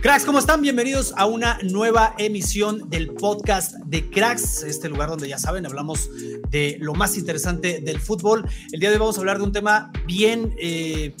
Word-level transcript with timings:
Cracks, 0.00 0.24
¿cómo 0.24 0.38
están? 0.38 0.60
Bienvenidos 0.60 1.14
a 1.16 1.26
una 1.26 1.58
nueva 1.62 2.14
emisión 2.18 2.90
del 2.90 3.14
podcast 3.14 3.74
de 3.86 4.10
Cracks, 4.10 4.62
este 4.62 4.88
lugar 4.88 5.08
donde 5.08 5.28
ya 5.28 5.38
saben, 5.38 5.64
hablamos 5.66 6.10
de 6.50 6.76
lo 6.80 6.94
más 6.94 7.16
interesante 7.16 7.80
del 7.80 8.00
fútbol. 8.00 8.46
El 8.72 8.80
día 8.80 8.90
de 8.90 8.96
hoy 8.96 9.00
vamos 9.00 9.16
a 9.16 9.20
hablar 9.20 9.38
de 9.38 9.44
un 9.44 9.52
tema 9.52 9.90
bien 10.06 10.54
eh, 10.58 11.14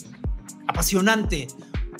apasionante. 0.66 1.48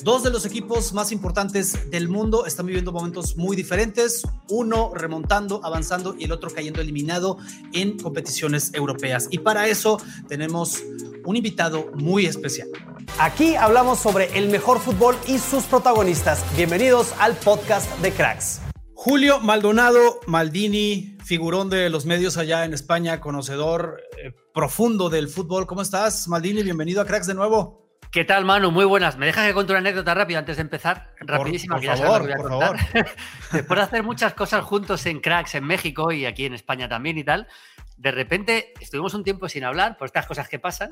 Dos 0.02 0.23
de 0.23 0.30
los 0.30 0.45
equipos 0.45 0.92
más 0.92 1.12
importantes 1.12 1.91
del 1.91 2.09
mundo 2.09 2.46
están 2.46 2.66
viviendo 2.66 2.93
momentos 2.93 3.37
muy 3.37 3.57
diferentes, 3.57 4.23
uno 4.48 4.93
remontando, 4.95 5.60
avanzando 5.65 6.15
y 6.18 6.24
el 6.24 6.32
otro 6.32 6.51
cayendo 6.51 6.80
eliminado 6.80 7.38
en 7.73 7.98
competiciones 7.98 8.74
europeas. 8.74 9.29
Y 9.30 9.38
para 9.38 9.68
eso 9.68 9.98
tenemos 10.29 10.82
un 11.24 11.37
invitado 11.37 11.91
muy 11.95 12.26
especial. 12.26 12.68
Aquí 13.19 13.57
hablamos 13.57 13.99
sobre 13.99 14.37
el 14.37 14.49
mejor 14.49 14.80
fútbol 14.80 15.16
y 15.27 15.38
sus 15.38 15.65
protagonistas. 15.65 16.45
Bienvenidos 16.57 17.15
al 17.19 17.35
podcast 17.35 17.91
de 17.99 18.13
Cracks. 18.13 18.60
Julio 18.95 19.41
Maldonado 19.41 20.21
Maldini, 20.27 21.16
figurón 21.25 21.71
de 21.71 21.91
los 21.91 22.07
medios 22.07 22.37
allá 22.37 22.65
en 22.65 22.73
España, 22.73 23.21
conocedor 23.21 24.02
eh, 24.23 24.32
profundo 24.52 25.10
del 25.10 25.29
fútbol. 25.29 25.66
¿Cómo 25.66 25.82
estás, 25.82 26.29
Maldini? 26.29 26.63
Bienvenido 26.63 27.01
a 27.01 27.07
Cracks 27.07 27.27
de 27.27 27.35
nuevo. 27.35 27.85
¿Qué 28.10 28.25
tal, 28.25 28.45
Manu? 28.45 28.71
Muy 28.71 28.85
buenas. 28.85 29.19
¿Me 29.19 29.27
dejas 29.27 29.45
que 29.47 29.55
cuente 29.55 29.73
una 29.73 29.80
anécdota 29.80 30.15
rápida 30.15 30.38
antes 30.38 30.57
de 30.57 30.63
empezar? 30.63 31.15
Rapidísima, 31.19 31.75
por 31.75 31.80
que 31.80 31.87
ya 31.88 31.97
favor, 31.97 32.23
sabes 32.23 32.29
lo 32.29 32.35
que 32.37 32.43
por 32.43 32.51
voy 32.52 32.63
a 32.63 32.69
contar. 32.69 33.07
Después 33.52 33.79
de 33.79 33.85
hacer 33.85 34.02
muchas 34.05 34.35
cosas 34.35 34.65
juntos 34.65 35.05
en 35.07 35.21
Cracks 35.21 35.57
en 35.57 35.65
México 35.65 36.13
y 36.13 36.25
aquí 36.25 36.47
en 36.47 36.55
España 36.55 36.88
también 36.88 37.19
y 37.19 37.25
tal, 37.25 37.49
de 37.96 38.10
repente 38.10 38.73
estuvimos 38.80 39.14
un 39.14 39.24
tiempo 39.24 39.48
sin 39.48 39.64
hablar 39.64 39.96
por 39.96 40.06
estas 40.06 40.26
cosas 40.26 40.48
que 40.48 40.59
pasan 40.59 40.90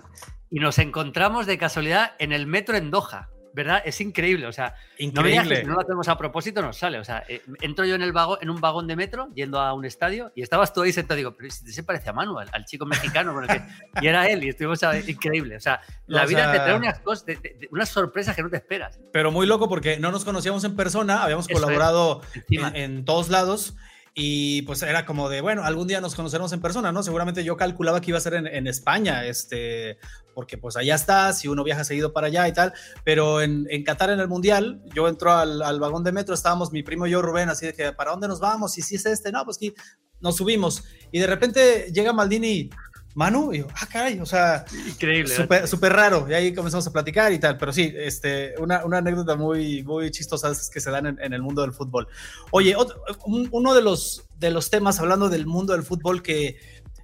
y 0.50 0.60
nos 0.60 0.78
encontramos 0.78 1.46
de 1.46 1.58
casualidad 1.58 2.12
en 2.18 2.32
el 2.32 2.46
metro 2.46 2.76
en 2.76 2.90
Doha. 2.90 3.28
¿Verdad? 3.54 3.82
Es 3.84 4.00
increíble. 4.00 4.46
O 4.46 4.52
sea, 4.52 4.68
no 4.68 5.20
me 5.20 5.28
que 5.28 5.34
Increíble. 5.34 5.56
si 5.60 5.66
no 5.66 5.74
lo 5.74 5.82
hacemos 5.82 6.08
a 6.08 6.16
propósito, 6.16 6.62
nos 6.62 6.78
sale. 6.78 6.98
O 6.98 7.04
sea, 7.04 7.22
eh, 7.28 7.42
entro 7.60 7.84
yo 7.84 7.96
en, 7.96 8.00
el 8.00 8.10
vagón, 8.10 8.38
en 8.40 8.48
un 8.48 8.62
vagón 8.62 8.86
de 8.86 8.96
metro 8.96 9.28
yendo 9.34 9.60
a 9.60 9.74
un 9.74 9.84
estadio 9.84 10.32
y 10.34 10.40
estabas 10.40 10.72
tú 10.72 10.80
ahí 10.80 10.90
sentado. 10.90 11.18
Digo, 11.18 11.36
pero 11.36 11.50
si 11.50 11.70
se 11.70 11.82
parece 11.82 12.08
a 12.08 12.14
Manuel, 12.14 12.48
al 12.52 12.64
chico 12.64 12.86
mexicano 12.86 13.34
con 13.34 13.42
el 13.44 13.50
que. 13.50 13.62
Y 14.00 14.06
era 14.06 14.26
él 14.26 14.42
y 14.42 14.48
estuvimos 14.48 14.82
a- 14.84 14.98
increíble. 14.98 15.56
O 15.56 15.60
sea, 15.60 15.82
la 16.06 16.24
O 16.24 16.26
vida 16.26 16.44
sea- 16.44 16.52
te 16.52 16.58
trae 16.60 16.76
unas 16.76 16.98
cosas, 17.00 17.26
unas 17.70 17.90
sorpresas 17.90 18.34
que 18.34 18.42
no 18.42 18.48
te 18.48 18.56
esperas. 18.56 18.98
Pero 19.12 19.30
muy 19.30 19.46
loco 19.46 19.68
porque 19.68 19.98
no 19.98 20.10
nos 20.12 20.24
conocíamos 20.24 20.64
en 20.64 20.74
persona, 20.74 21.22
habíamos 21.22 21.44
Eso 21.46 21.58
es, 21.58 21.62
colaborado 21.62 22.22
en, 22.48 22.74
en 22.74 23.04
todos 23.04 23.28
lados 23.28 23.76
y 24.14 24.62
pues 24.62 24.82
era 24.82 25.06
como 25.06 25.30
de, 25.30 25.40
bueno, 25.40 25.64
algún 25.64 25.88
día 25.88 26.00
nos 26.00 26.14
conoceremos 26.14 26.52
en 26.52 26.60
persona, 26.60 26.92
¿no? 26.92 27.02
Seguramente 27.02 27.44
yo 27.44 27.56
calculaba 27.56 28.00
que 28.00 28.10
iba 28.10 28.18
a 28.18 28.20
ser 28.20 28.34
en, 28.34 28.46
en 28.46 28.66
España, 28.66 29.24
este, 29.24 29.98
porque 30.34 30.58
pues 30.58 30.76
allá 30.76 30.94
está, 30.94 31.32
si 31.32 31.48
uno 31.48 31.64
viaja 31.64 31.84
seguido 31.84 32.12
para 32.12 32.26
allá 32.26 32.46
y 32.46 32.52
tal, 32.52 32.74
pero 33.04 33.40
en, 33.40 33.66
en 33.70 33.84
Qatar 33.84 34.10
en 34.10 34.20
el 34.20 34.28
Mundial, 34.28 34.82
yo 34.94 35.08
entro 35.08 35.32
al, 35.32 35.62
al 35.62 35.80
vagón 35.80 36.04
de 36.04 36.12
metro, 36.12 36.34
estábamos 36.34 36.72
mi 36.72 36.82
primo 36.82 37.06
y 37.06 37.10
yo, 37.10 37.22
Rubén, 37.22 37.48
así 37.48 37.66
de 37.66 37.72
que, 37.72 37.92
¿para 37.92 38.10
dónde 38.10 38.28
nos 38.28 38.40
vamos? 38.40 38.76
Y 38.76 38.82
si 38.82 38.96
es 38.96 39.06
este, 39.06 39.32
no, 39.32 39.44
pues 39.44 39.56
aquí 39.56 39.74
nos 40.20 40.36
subimos. 40.36 40.84
Y 41.10 41.18
de 41.18 41.26
repente 41.26 41.90
llega 41.92 42.12
Maldini, 42.12 42.68
Manu, 43.14 43.52
y 43.52 43.58
yo, 43.58 43.66
ah, 43.74 43.86
caray, 43.92 44.18
o 44.20 44.26
sea, 44.26 44.64
Increíble. 44.88 45.34
Súper 45.66 45.92
raro. 45.92 46.26
Y 46.28 46.34
ahí 46.34 46.54
comenzamos 46.54 46.86
a 46.86 46.92
platicar 46.92 47.32
y 47.32 47.38
tal. 47.38 47.58
Pero 47.58 47.72
sí, 47.72 47.92
este, 47.96 48.54
una, 48.58 48.84
una 48.84 48.98
anécdota 48.98 49.36
muy, 49.36 49.82
muy 49.82 50.10
chistosa 50.10 50.50
que 50.72 50.80
se 50.80 50.90
dan 50.90 51.06
en, 51.06 51.18
en 51.22 51.32
el 51.32 51.42
mundo 51.42 51.62
del 51.62 51.72
fútbol. 51.72 52.08
Oye, 52.50 52.74
otro- 52.74 53.02
un- 53.26 53.48
uno 53.52 53.74
de 53.74 53.82
los, 53.82 54.24
de 54.38 54.50
los 54.50 54.70
temas 54.70 54.98
hablando 55.00 55.28
del 55.28 55.46
mundo 55.46 55.72
del 55.74 55.82
fútbol 55.82 56.22
que, 56.22 56.56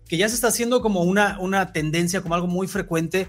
que 0.09 0.17
ya 0.17 0.29
se 0.29 0.35
está 0.35 0.49
haciendo 0.49 0.81
como 0.81 1.03
una, 1.03 1.39
una 1.41 1.73
tendencia, 1.73 2.23
como 2.23 2.35
algo 2.35 2.47
muy 2.47 2.67
frecuente, 2.69 3.29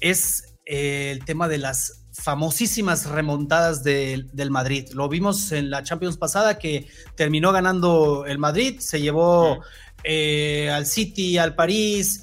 es 0.00 0.54
eh, 0.66 1.12
el 1.12 1.24
tema 1.24 1.46
de 1.48 1.58
las 1.58 2.06
famosísimas 2.12 3.06
remontadas 3.06 3.82
del- 3.84 4.28
del 4.32 4.50
Madrid. 4.50 4.88
Lo 4.94 5.08
vimos 5.08 5.52
en 5.52 5.70
la 5.70 5.82
Champions 5.82 6.16
pasada 6.16 6.58
que 6.58 6.88
terminó 7.16 7.52
ganando 7.52 8.24
el 8.26 8.38
Madrid, 8.38 8.78
se 8.80 9.00
llevó 9.00 9.60
eh, 10.04 10.70
al 10.70 10.86
City, 10.86 11.38
al 11.38 11.54
París. 11.54 12.22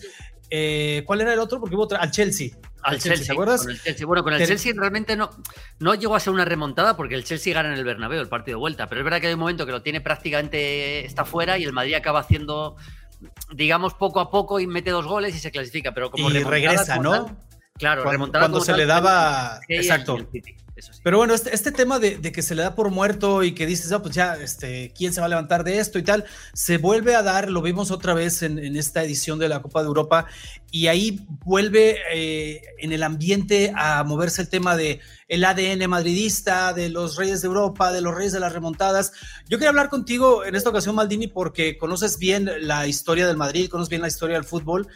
eh, 0.50 1.04
¿Cuál 1.06 1.22
era 1.22 1.34
el 1.34 1.40
otro? 1.40 1.60
Porque 1.60 1.76
hubo 1.76 1.84
otra, 1.84 2.00
al 2.00 2.12
Chelsea. 2.12 2.50
Al 2.84 3.00
Chelsea, 3.00 3.26
¿te 3.26 3.32
acuerdas? 3.34 3.62
con 3.64 3.72
el 3.72 3.82
Chelsea. 3.82 4.06
Bueno, 4.08 4.24
con 4.24 4.34
el 4.34 4.46
Chelsea 4.48 4.72
realmente 4.76 5.16
no, 5.18 5.30
no 5.80 5.96
llegó 5.96 6.16
a 6.16 6.20
ser 6.22 6.32
una 6.32 6.46
remontada 6.46 6.96
porque 6.96 7.16
el 7.16 7.24
Chelsea 7.26 7.54
gana 7.54 7.70
en 7.74 7.78
el 7.78 7.84
Bernabéu 7.84 8.22
el 8.22 8.30
partido 8.30 8.58
de 8.58 8.60
vuelta, 8.62 8.88
pero 8.88 9.02
es 9.02 9.04
verdad 9.06 9.20
que 9.20 9.28
hay 9.28 9.34
un 9.34 9.40
momento 9.42 9.66
que 9.66 9.72
lo 9.74 9.82
tiene 9.82 10.00
prácticamente 10.00 11.04
está 11.06 11.26
fuera 11.26 11.58
y 11.58 11.64
el 11.66 11.74
Madrid 11.74 11.96
acaba 11.96 12.20
haciendo 12.22 12.78
digamos 13.52 13.94
poco 13.96 14.20
a 14.22 14.30
poco 14.30 14.60
y 14.60 14.68
mete 14.68 14.92
dos 14.92 15.06
goles 15.06 15.36
y 15.36 15.40
se 15.40 15.52
clasifica, 15.52 15.92
pero 15.94 16.12
como 16.12 16.30
y 16.30 16.44
regresa, 16.44 16.98
¿no? 17.00 17.12
tal, 17.26 17.38
claro, 17.74 18.04
Cuando- 18.04 18.12
remontada 18.12 18.44
cuando 18.46 18.62
se 18.62 18.72
tal, 18.72 18.78
le 18.80 18.86
daba- 18.86 19.60
exacto. 19.68 20.16
el 20.18 20.28
City, 20.32 20.56
Pero 21.04 21.18
bueno, 21.18 21.34
este, 21.34 21.54
este 21.54 21.72
tema 21.72 22.00
de, 22.00 22.22
que 22.22 22.42
se 22.42 22.56
le 22.56 22.62
da 22.62 22.76
por 22.76 22.90
muerto 22.90 23.44
y 23.44 23.54
que 23.54 23.66
dices, 23.66 23.92
ah, 23.92 24.02
pues 24.02 24.16
ya, 24.16 24.36
este, 24.36 24.92
¿quién 24.96 25.14
se 25.14 25.20
va 25.20 25.26
a 25.26 25.30
levantar 25.30 25.64
de 25.64 25.80
esto 25.80 26.00
y 26.00 26.04
tal? 26.04 26.26
Se 26.54 26.78
vuelve 26.78 27.16
a 27.16 27.24
dar, 27.24 27.50
lo 27.50 27.62
vimos 27.62 27.92
otra 27.92 28.14
vez 28.14 28.42
en, 28.42 28.60
en 28.60 28.76
esta 28.76 29.04
edición 29.04 29.40
de 29.40 29.50
la 29.50 29.62
Copa 29.62 29.82
de 29.82 29.88
Europa, 29.88 30.28
y 30.72 30.88
ahí 30.88 31.26
vuelve 31.46 31.98
eh, 32.14 32.62
en 32.80 32.92
el 32.92 33.04
ambiente 33.04 33.72
a 33.76 34.04
moverse 34.04 34.42
el 34.42 34.50
tema 34.50 34.76
de 34.76 35.00
el 35.28 35.44
ADN 35.44 35.90
madridista, 35.90 36.74
de 36.74 36.90
los 36.90 37.16
Reyes 37.16 37.42
de 37.42 37.48
Europa, 37.48 37.92
de 37.92 38.02
los 38.02 38.16
Reyes 38.16 38.34
de 38.34 38.40
las 38.40 38.54
remontadas. 38.54 39.12
Yo 39.48 39.58
quería 39.58 39.70
hablar 39.70 39.90
contigo 39.90 40.46
en 40.46 40.56
esta 40.56 40.70
ocasión, 40.70 40.96
Maldini, 40.96 41.28
porque 41.28 41.78
conoces 41.78 42.18
bien 42.18 42.50
la 42.62 42.88
historia 42.88 43.28
del 43.28 43.38
Madrid, 43.38 43.70
conoces 43.70 43.90
bien 43.90 44.02
la 44.02 44.08
historia 44.08 44.36
del 44.36 44.46
fútbol. 44.46 44.88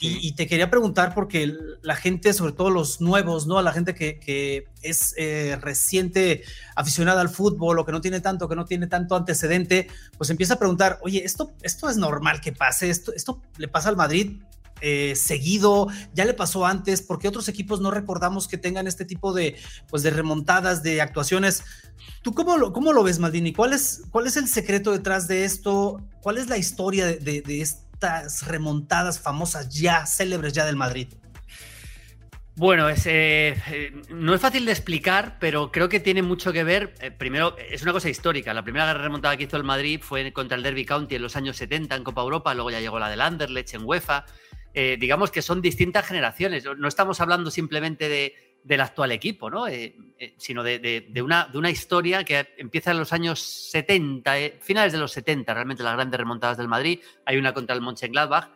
Y, 0.00 0.32
te 0.32 0.46
quería 0.46 0.70
preguntar 0.70 1.14
porque 1.14 1.54
la 1.82 1.94
gente, 1.94 2.32
sobre 2.32 2.52
todo 2.52 2.70
los 2.70 3.00
nuevos, 3.00 3.46
¿no? 3.46 3.62
La 3.62 3.72
gente 3.72 3.94
que, 3.94 4.18
que 4.18 4.66
es 4.82 5.14
eh, 5.16 5.56
reciente 5.60 6.42
aficionada 6.74 7.20
al 7.20 7.28
fútbol 7.28 7.78
o 7.78 7.84
que 7.84 7.92
no 7.92 8.00
tiene 8.00 8.20
tanto, 8.20 8.48
que 8.48 8.56
no 8.56 8.64
tiene 8.64 8.86
tanto 8.86 9.16
antecedente, 9.16 9.88
pues 10.18 10.30
empieza 10.30 10.54
a 10.54 10.58
preguntar, 10.58 10.98
oye, 11.02 11.24
esto, 11.24 11.52
esto 11.62 11.88
es 11.88 11.96
normal 11.96 12.40
que 12.40 12.52
pase, 12.52 12.90
esto, 12.90 13.12
esto 13.14 13.40
le 13.56 13.68
pasa 13.68 13.88
al 13.88 13.96
Madrid 13.96 14.40
eh, 14.80 15.14
seguido, 15.16 15.86
ya 16.12 16.24
le 16.24 16.34
pasó 16.34 16.66
antes, 16.66 17.00
porque 17.00 17.28
otros 17.28 17.48
equipos 17.48 17.80
no 17.80 17.90
recordamos 17.90 18.48
que 18.48 18.58
tengan 18.58 18.86
este 18.86 19.04
tipo 19.04 19.32
de, 19.32 19.56
pues, 19.88 20.02
de 20.02 20.10
remontadas, 20.10 20.82
de 20.82 21.00
actuaciones. 21.00 21.62
¿Tú 22.22 22.34
cómo 22.34 22.58
lo, 22.58 22.72
cómo 22.72 22.92
lo 22.92 23.02
ves, 23.02 23.18
Maldini? 23.18 23.52
¿Cuál 23.52 23.72
es, 23.72 24.02
¿Cuál 24.10 24.26
es 24.26 24.36
el 24.36 24.48
secreto 24.48 24.92
detrás 24.92 25.26
de 25.28 25.44
esto? 25.44 26.02
¿Cuál 26.20 26.38
es 26.38 26.48
la 26.48 26.58
historia 26.58 27.06
de, 27.06 27.16
de, 27.16 27.40
de 27.40 27.60
estas 27.94 28.46
remontadas 28.46 29.20
famosas 29.20 29.68
ya, 29.70 30.04
célebres 30.06 30.52
ya 30.52 30.64
del 30.64 30.76
Madrid? 30.76 31.08
Bueno, 32.56 32.88
es, 32.88 33.04
eh, 33.06 33.56
eh, 33.72 34.02
no 34.10 34.32
es 34.32 34.40
fácil 34.40 34.64
de 34.64 34.70
explicar, 34.70 35.38
pero 35.40 35.72
creo 35.72 35.88
que 35.88 35.98
tiene 35.98 36.22
mucho 36.22 36.52
que 36.52 36.62
ver. 36.62 36.94
eh, 37.00 37.10
primero, 37.10 37.56
es 37.58 37.82
una 37.82 37.92
cosa 37.92 38.08
histórica. 38.08 38.54
La 38.54 38.62
primera 38.62 38.94
remontada 38.94 39.36
que 39.36 39.44
hizo 39.44 39.56
el 39.56 39.64
Madrid 39.64 40.00
fue 40.02 40.32
contra 40.32 40.56
el 40.56 40.62
Derby 40.62 40.84
County 40.84 41.16
en 41.16 41.22
los 41.22 41.34
años 41.34 41.56
70 41.56 41.96
en 41.96 42.04
Copa 42.04 42.22
Europa, 42.22 42.54
luego 42.54 42.70
ya 42.70 42.80
llegó 42.80 42.98
la 42.98 43.08
del 43.08 43.20
Anderlecht 43.20 43.74
en 43.74 43.84
UEFA. 43.84 44.24
Digamos 44.74 45.30
que 45.30 45.40
son 45.40 45.62
distintas 45.62 46.04
generaciones. 46.04 46.64
No 46.76 46.88
estamos 46.88 47.20
hablando 47.20 47.52
simplemente 47.52 48.08
de, 48.08 48.53
del 48.64 48.80
actual 48.80 49.12
equipo, 49.12 49.50
¿no? 49.50 49.68
Eh, 49.68 49.94
eh, 50.18 50.34
sino 50.38 50.62
de, 50.62 50.78
de- 50.78 51.22
una, 51.22 51.46
de 51.52 51.58
una 51.58 51.70
historia 51.70 52.24
que 52.24 52.54
empieza 52.56 52.90
en 52.92 52.98
los 52.98 53.12
años 53.12 53.38
70, 53.40 54.38
eh, 54.38 54.58
finales 54.60 54.92
de 54.92 54.98
los 54.98 55.12
70, 55.12 55.52
realmente 55.52 55.82
las 55.82 55.92
grandes 55.92 56.18
remontadas 56.18 56.56
del 56.56 56.66
Madrid. 56.66 57.00
Hay 57.26 57.36
una 57.36 57.52
contra 57.52 57.76
el 57.76 57.82
Mönchengladbach. 57.82 58.48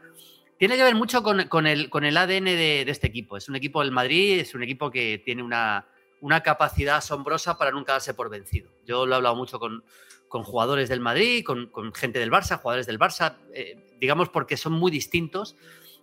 Tiene 0.59 0.77
que 0.77 0.83
ver 0.83 0.95
mucho 0.95 1.23
con, 1.23 1.47
con 1.49 1.67
el, 1.67 1.91
con 1.91 2.05
el 2.05 2.17
ADN 2.17 2.47
de, 2.47 2.85
este 2.89 3.07
equipo. 3.07 3.37
Es 3.37 3.49
un 3.49 3.55
equipo 3.57 3.83
del 3.83 3.93
Madrid, 3.93 4.41
es 4.41 4.55
un 4.55 4.63
equipo 4.63 4.91
que 4.91 5.23
tiene 5.25 5.43
una, 5.43 5.87
una 6.21 6.43
capacidad 6.43 6.97
asombrosa 6.97 7.59
para 7.59 7.71
nunca 7.71 7.93
darse 7.93 8.15
por 8.15 8.31
vencido. 8.31 8.71
Yo 8.87 9.05
lo 9.07 9.13
he 9.13 9.17
hablado 9.17 9.37
mucho 9.37 9.61
con, 9.61 9.85
con 10.27 10.43
jugadores 10.43 10.89
del 10.89 11.01
Madrid, 11.01 11.45
con, 11.45 11.67
con 11.67 11.93
gente 11.93 12.19
del 12.19 12.31
Barça, 12.31 12.59
jugadores 12.59 12.87
del 12.87 12.99
Barça, 12.99 13.37
eh, 13.53 13.77
digamos 14.01 14.31
porque 14.31 14.57
son 14.57 14.73
muy 14.73 14.91
distintos 14.91 15.55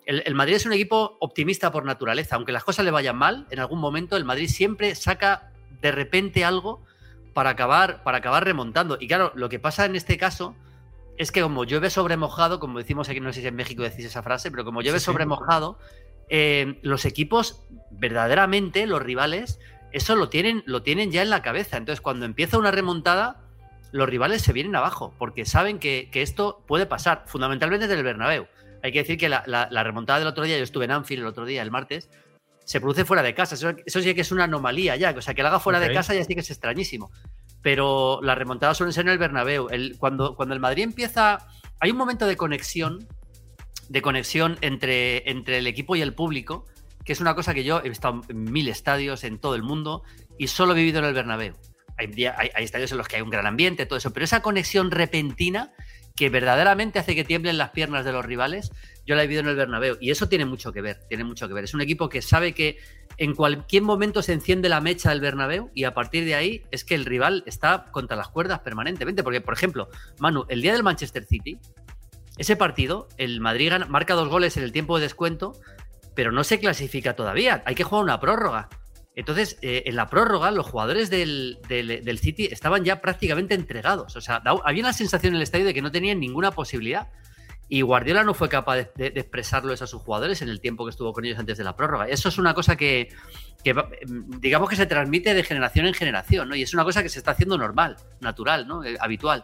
el, 0.05 0.35
Madrid 0.35 0.55
es 0.55 0.65
un 0.65 0.73
equipo 0.73 1.17
optimista 1.19 1.71
por 1.71 1.85
naturaleza. 1.85 2.35
Aunque 2.35 2.51
las 2.51 2.63
cosas 2.63 2.85
le 2.85 2.91
vayan 2.91 3.17
mal, 3.17 3.47
en 3.49 3.59
algún 3.59 3.79
momento 3.79 4.17
el 4.17 4.25
Madrid 4.25 4.47
siempre 4.47 4.95
saca 4.95 5.51
de 5.81 5.91
repente 5.91 6.45
algo 6.45 6.83
para 7.33 7.51
acabar, 7.51 8.03
para 8.03 8.19
acabar 8.19 8.43
remontando. 8.43 8.97
Y 8.99 9.07
claro, 9.07 9.31
lo 9.35 9.49
que 9.49 9.59
pasa 9.59 9.85
en 9.85 9.95
este 9.95 10.17
caso 10.17 10.55
es 11.17 11.31
que 11.31 11.41
como 11.41 11.63
llueve 11.63 11.89
sobre 11.89 12.17
mojado, 12.17 12.59
como 12.59 12.77
decimos 12.77 13.09
aquí, 13.09 13.19
no 13.19 13.33
sé 13.33 13.41
si 13.41 13.47
en 13.47 13.55
México 13.55 13.83
decís 13.83 14.05
esa 14.05 14.23
frase, 14.23 14.51
pero 14.51 14.65
como 14.65 14.81
llueve 14.81 14.99
sobre 14.99 15.25
mojado, 15.25 15.77
eh, 16.29 16.79
los 16.81 17.05
equipos, 17.05 17.61
verdaderamente, 17.91 18.85
los 18.87 19.01
rivales, 19.01 19.59
eso 19.91 20.15
lo 20.15 20.29
tienen, 20.29 20.63
lo 20.65 20.81
tienen 20.81 21.11
ya 21.11 21.21
en 21.21 21.29
la 21.29 21.41
cabeza. 21.41 21.77
Entonces, 21.77 22.01
cuando 22.01 22.25
empieza 22.25 22.57
una 22.57 22.71
remontada, 22.71 23.41
los 23.91 24.09
rivales 24.09 24.41
se 24.41 24.51
vienen 24.51 24.75
abajo, 24.75 25.13
porque 25.17 25.45
saben 25.45 25.79
que, 25.79 26.09
esto 26.13 26.61
puede 26.67 26.85
pasar, 26.85 27.23
fundamentalmente 27.27 27.87
desde 27.87 27.99
el 27.99 28.03
Bernabéu. 28.03 28.47
Hay 28.85 28.91
que 28.91 28.99
decir 28.99 29.17
que 29.17 29.29
la, 29.29 29.83
remontada 29.83 30.19
del 30.19 30.27
otro 30.27 30.43
día, 30.43 30.59
yo 30.59 30.63
estuve 30.63 30.85
en 30.85 30.91
Anfield 30.91 31.23
el 31.23 31.27
otro 31.27 31.43
día, 31.43 31.63
el 31.63 31.71
martes, 31.71 32.07
se 32.65 32.79
produce 32.79 33.03
fuera 33.03 33.23
de 33.23 33.33
casa. 33.33 33.55
Eso, 33.55 33.99
sí 33.99 34.13
que 34.13 34.21
es 34.21 34.31
una 34.31 34.43
anomalía 34.43 34.95
ya. 34.95 35.09
O 35.17 35.21
sea, 35.23 35.33
que 35.33 35.41
la 35.41 35.49
haga 35.49 35.59
fuera 35.59 35.79
de 35.79 35.91
casa 35.91 36.13
ya 36.13 36.23
sí 36.23 36.35
que 36.35 36.41
es 36.41 36.51
extrañísimo. 36.51 37.09
Pero 37.63 38.19
las 38.21 38.37
remontadas 38.37 38.77
suelen 38.77 38.93
ser 38.93 39.07
en 39.07 39.13
el 39.13 39.17
Bernabéu. 39.17 39.69
El, 39.71 39.97
cuando, 39.97 40.35
cuando 40.35 40.53
el 40.53 40.59
Madrid 40.59 40.83
empieza... 40.83 41.47
Hay 41.79 41.89
un 41.89 41.97
momento 41.97 42.27
de 42.27 42.37
conexión, 42.37 43.07
de 43.89 44.03
conexión 44.03 44.59
entre, 44.61 45.31
entre 45.31 45.57
el 45.57 45.65
equipo 45.65 45.95
y 45.95 46.03
el 46.03 46.13
público, 46.13 46.65
que 47.03 47.13
es 47.13 47.19
una 47.19 47.33
cosa 47.33 47.55
que 47.55 47.63
yo 47.63 47.81
he 47.83 47.87
estado 47.87 48.21
en 48.29 48.43
mil 48.43 48.67
estadios 48.67 49.23
en 49.23 49.39
todo 49.39 49.55
el 49.55 49.63
mundo 49.63 50.03
y 50.37 50.45
solo 50.45 50.73
he 50.73 50.75
vivido 50.75 50.99
en 50.99 51.05
el 51.05 51.15
Bernabéu. 51.15 51.55
Hay, 51.97 52.11
hay, 52.25 52.51
hay, 52.53 52.63
estadios 52.63 52.91
en 52.91 52.99
los 52.99 53.07
que 53.07 53.15
hay 53.15 53.23
un 53.23 53.31
gran 53.31 53.47
ambiente, 53.47 53.87
todo 53.87 53.97
eso, 53.97 54.13
pero 54.13 54.25
esa 54.25 54.43
conexión 54.43 54.91
repentina 54.91 55.73
que 56.15 56.29
verdaderamente 56.29 56.99
hace 56.99 57.13
que 57.13 57.23
tiemblen 57.23 57.57
las 57.57 57.71
piernas 57.71 58.05
de 58.05 58.13
los 58.13 58.25
rivales, 58.25 58.71
yo 59.05 59.15
la 59.15 59.23
he 59.23 59.27
vivido 59.27 59.41
en 59.41 59.49
el 59.49 59.55
Bernabéu 59.55 59.97
y 59.99 60.11
eso 60.11 60.29
tiene 60.29 60.45
mucho 60.45 60.71
que 60.71 60.81
ver, 60.81 60.99
tiene 61.09 61.23
mucho 61.23 61.47
que 61.47 61.53
ver. 61.53 61.65
Es 61.65 61.73
un 61.73 61.81
equipo 61.81 62.07
que 62.07 62.21
sabe 62.21 62.53
que 62.53 62.77
en 63.17 63.35
cualquier 63.35 63.83
momento 63.83 64.21
se 64.21 64.33
enciende 64.33 64.69
la 64.69 64.81
mecha 64.81 65.09
del 65.09 65.19
Bernabéu 65.19 65.69
y 65.73 65.83
a 65.83 65.93
partir 65.93 66.25
de 66.25 66.35
ahí 66.35 66.63
es 66.71 66.85
que 66.85 66.95
el 66.95 67.05
rival 67.05 67.43
está 67.45 67.85
contra 67.91 68.15
las 68.15 68.29
cuerdas 68.29 68.59
permanentemente, 68.59 69.23
porque 69.23 69.41
por 69.41 69.53
ejemplo, 69.53 69.89
Manu, 70.19 70.45
el 70.47 70.61
día 70.61 70.73
del 70.73 70.83
Manchester 70.83 71.25
City, 71.25 71.59
ese 72.37 72.55
partido, 72.55 73.07
el 73.17 73.41
Madrid 73.41 73.73
marca 73.87 74.13
dos 74.13 74.29
goles 74.29 74.57
en 74.57 74.63
el 74.63 74.71
tiempo 74.71 74.97
de 74.97 75.03
descuento, 75.03 75.53
pero 76.15 76.31
no 76.31 76.43
se 76.43 76.59
clasifica 76.59 77.15
todavía, 77.15 77.61
hay 77.65 77.75
que 77.75 77.83
jugar 77.83 78.03
una 78.03 78.19
prórroga. 78.19 78.69
Entonces, 79.15 79.57
eh, 79.61 79.83
en 79.85 79.95
la 79.95 80.09
prórroga, 80.09 80.51
los 80.51 80.65
jugadores 80.65 81.09
del, 81.09 81.57
City 82.21 82.49
estaban 82.51 82.83
ya 82.83 83.01
prácticamente 83.01 83.53
entregados. 83.53 84.15
O 84.15 84.21
sea, 84.21 84.41
había 84.65 84.83
una 84.83 84.93
sensación 84.93 85.33
en 85.33 85.37
el 85.37 85.43
estadio 85.43 85.65
de 85.65 85.73
que 85.73 85.81
no 85.81 85.91
tenían 85.91 86.19
ninguna 86.19 86.51
posibilidad. 86.51 87.07
Y 87.67 87.81
Guardiola 87.81 88.23
no 88.23 88.33
fue 88.33 88.49
capaz 88.49 88.75
de, 88.95 89.07
expresarlo 89.15 89.73
eso 89.73 89.85
a 89.85 89.87
sus 89.87 90.01
jugadores 90.01 90.41
en 90.41 90.49
el 90.49 90.59
tiempo 90.59 90.85
que 90.85 90.91
estuvo 90.91 91.13
con 91.13 91.25
ellos 91.25 91.39
antes 91.39 91.57
de 91.57 91.63
la 91.63 91.75
prórroga. 91.75 92.07
Eso 92.07 92.29
es 92.29 92.37
una 92.37 92.53
cosa 92.53 92.75
que, 92.75 93.09
digamos 94.39 94.69
que 94.69 94.75
se 94.75 94.85
transmite 94.85 95.33
de 95.33 95.43
generación 95.43 95.87
en 95.87 95.93
generación, 95.93 96.49
¿no? 96.49 96.55
Y 96.55 96.61
es 96.61 96.73
una 96.73 96.83
cosa 96.83 97.01
que 97.01 97.09
se 97.09 97.17
está 97.17 97.31
haciendo 97.31 97.57
normal, 97.57 97.95
natural, 98.19 98.67
¿no? 98.67 98.83
Eh, 98.83 98.97
habitual. 98.99 99.43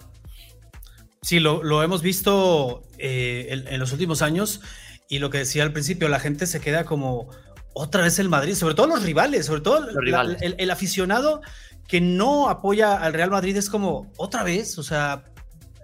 Sí, 1.24 1.39
lo, 1.39 1.81
hemos 1.81 2.01
visto 2.01 2.83
eh, 2.97 3.63
en, 3.69 3.79
los 3.79 3.91
últimos 3.91 4.21
años 4.21 4.62
y 5.07 5.19
lo 5.19 5.29
que 5.29 5.39
decía 5.39 5.63
al 5.63 5.71
principio, 5.71 6.09
la 6.09 6.19
gente 6.19 6.45
se 6.45 6.59
queda 6.59 6.83
como 6.83 7.29
otra 7.73 8.03
vez 8.03 8.19
el 8.19 8.29
Madrid, 8.29 8.56
sobre 8.56 8.75
todo 8.75 8.88
los 8.88 9.03
rivales, 9.03 9.45
sobre 9.45 9.62
todo 9.62 9.88
el, 9.89 10.71
aficionado 10.71 11.41
que 11.88 12.01
no 12.01 12.50
apoya 12.50 12.97
al 12.97 13.13
Real 13.13 13.31
Madrid 13.31 13.56
es 13.57 13.69
como 13.69 14.12
otra 14.18 14.44
vez, 14.44 14.77
o 14.77 14.83
sea, 14.83 15.25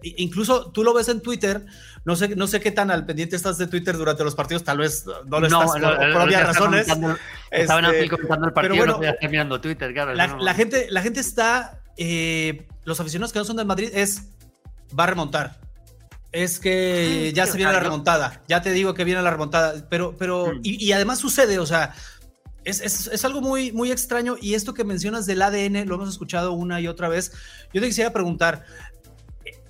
incluso 0.01 0.71
tú 0.71 0.83
lo 0.83 0.93
ves 0.93 1.07
en 1.09 1.21
Twitter, 1.21 1.65
no 2.05 2.15
sé, 2.15 2.35
no 2.35 2.47
sé 2.47 2.59
qué 2.59 2.71
tan 2.71 2.91
al 2.91 3.05
pendiente 3.05 3.35
estás 3.35 3.57
de 3.57 3.67
Twitter 3.67 3.97
durante 3.97 4.23
los 4.23 4.35
partidos, 4.35 4.63
tal 4.63 4.77
vez 4.77 5.05
no 5.25 5.39
lo 5.39 5.47
estás 5.47 5.71
por, 5.71 6.21
obvias 6.21 6.47
razones. 6.47 6.87
estaban 7.51 7.85
este, 7.85 8.09
comentando 8.09 8.47
el 8.47 8.53
partido, 8.53 8.75
pero 8.75 8.97
bueno, 8.97 9.13
no 9.21 9.29
mirando 9.29 9.61
Twitter, 9.61 9.93
claro. 9.93 10.13
La, 10.13 10.53
gente, 10.53 10.87
la 10.89 11.01
gente 11.01 11.19
está, 11.19 11.81
eh, 11.97 12.67
los 12.85 12.99
aficionados 12.99 13.33
que 13.33 13.39
no 13.39 13.45
son 13.45 13.57
del 13.57 13.65
Madrid 13.65 13.89
es, 13.93 14.29
va 14.97 15.05
a 15.05 15.07
remontar, 15.07 15.59
es 16.31 16.59
que 16.59 17.31
ya 17.33 17.45
se 17.47 17.57
viene 17.57 17.71
la 17.71 17.79
remontada. 17.79 18.41
Ya 18.47 18.61
te 18.61 18.71
digo 18.71 18.93
que 18.93 19.03
viene 19.03 19.21
la 19.21 19.31
remontada. 19.31 19.87
Pero, 19.89 20.15
pero, 20.17 20.53
mm. 20.53 20.59
y, 20.63 20.91
además 20.91 21.19
sucede, 21.19 21.59
o 21.59 21.65
sea, 21.65 21.93
es, 22.63 23.23
algo 23.23 23.41
muy, 23.41 23.71
muy 23.71 23.91
extraño. 23.91 24.35
Y 24.39 24.53
esto 24.53 24.73
que 24.73 24.83
mencionas 24.83 25.25
del 25.25 25.41
ADN, 25.41 25.87
lo 25.87 25.95
hemos 25.95 26.09
escuchado 26.09 26.53
una 26.53 26.81
y 26.81 26.87
otra 26.87 27.09
vez. 27.09 27.31
Yo 27.73 27.81
te 27.81 27.87
quisiera 27.87 28.11
preguntar, 28.11 28.65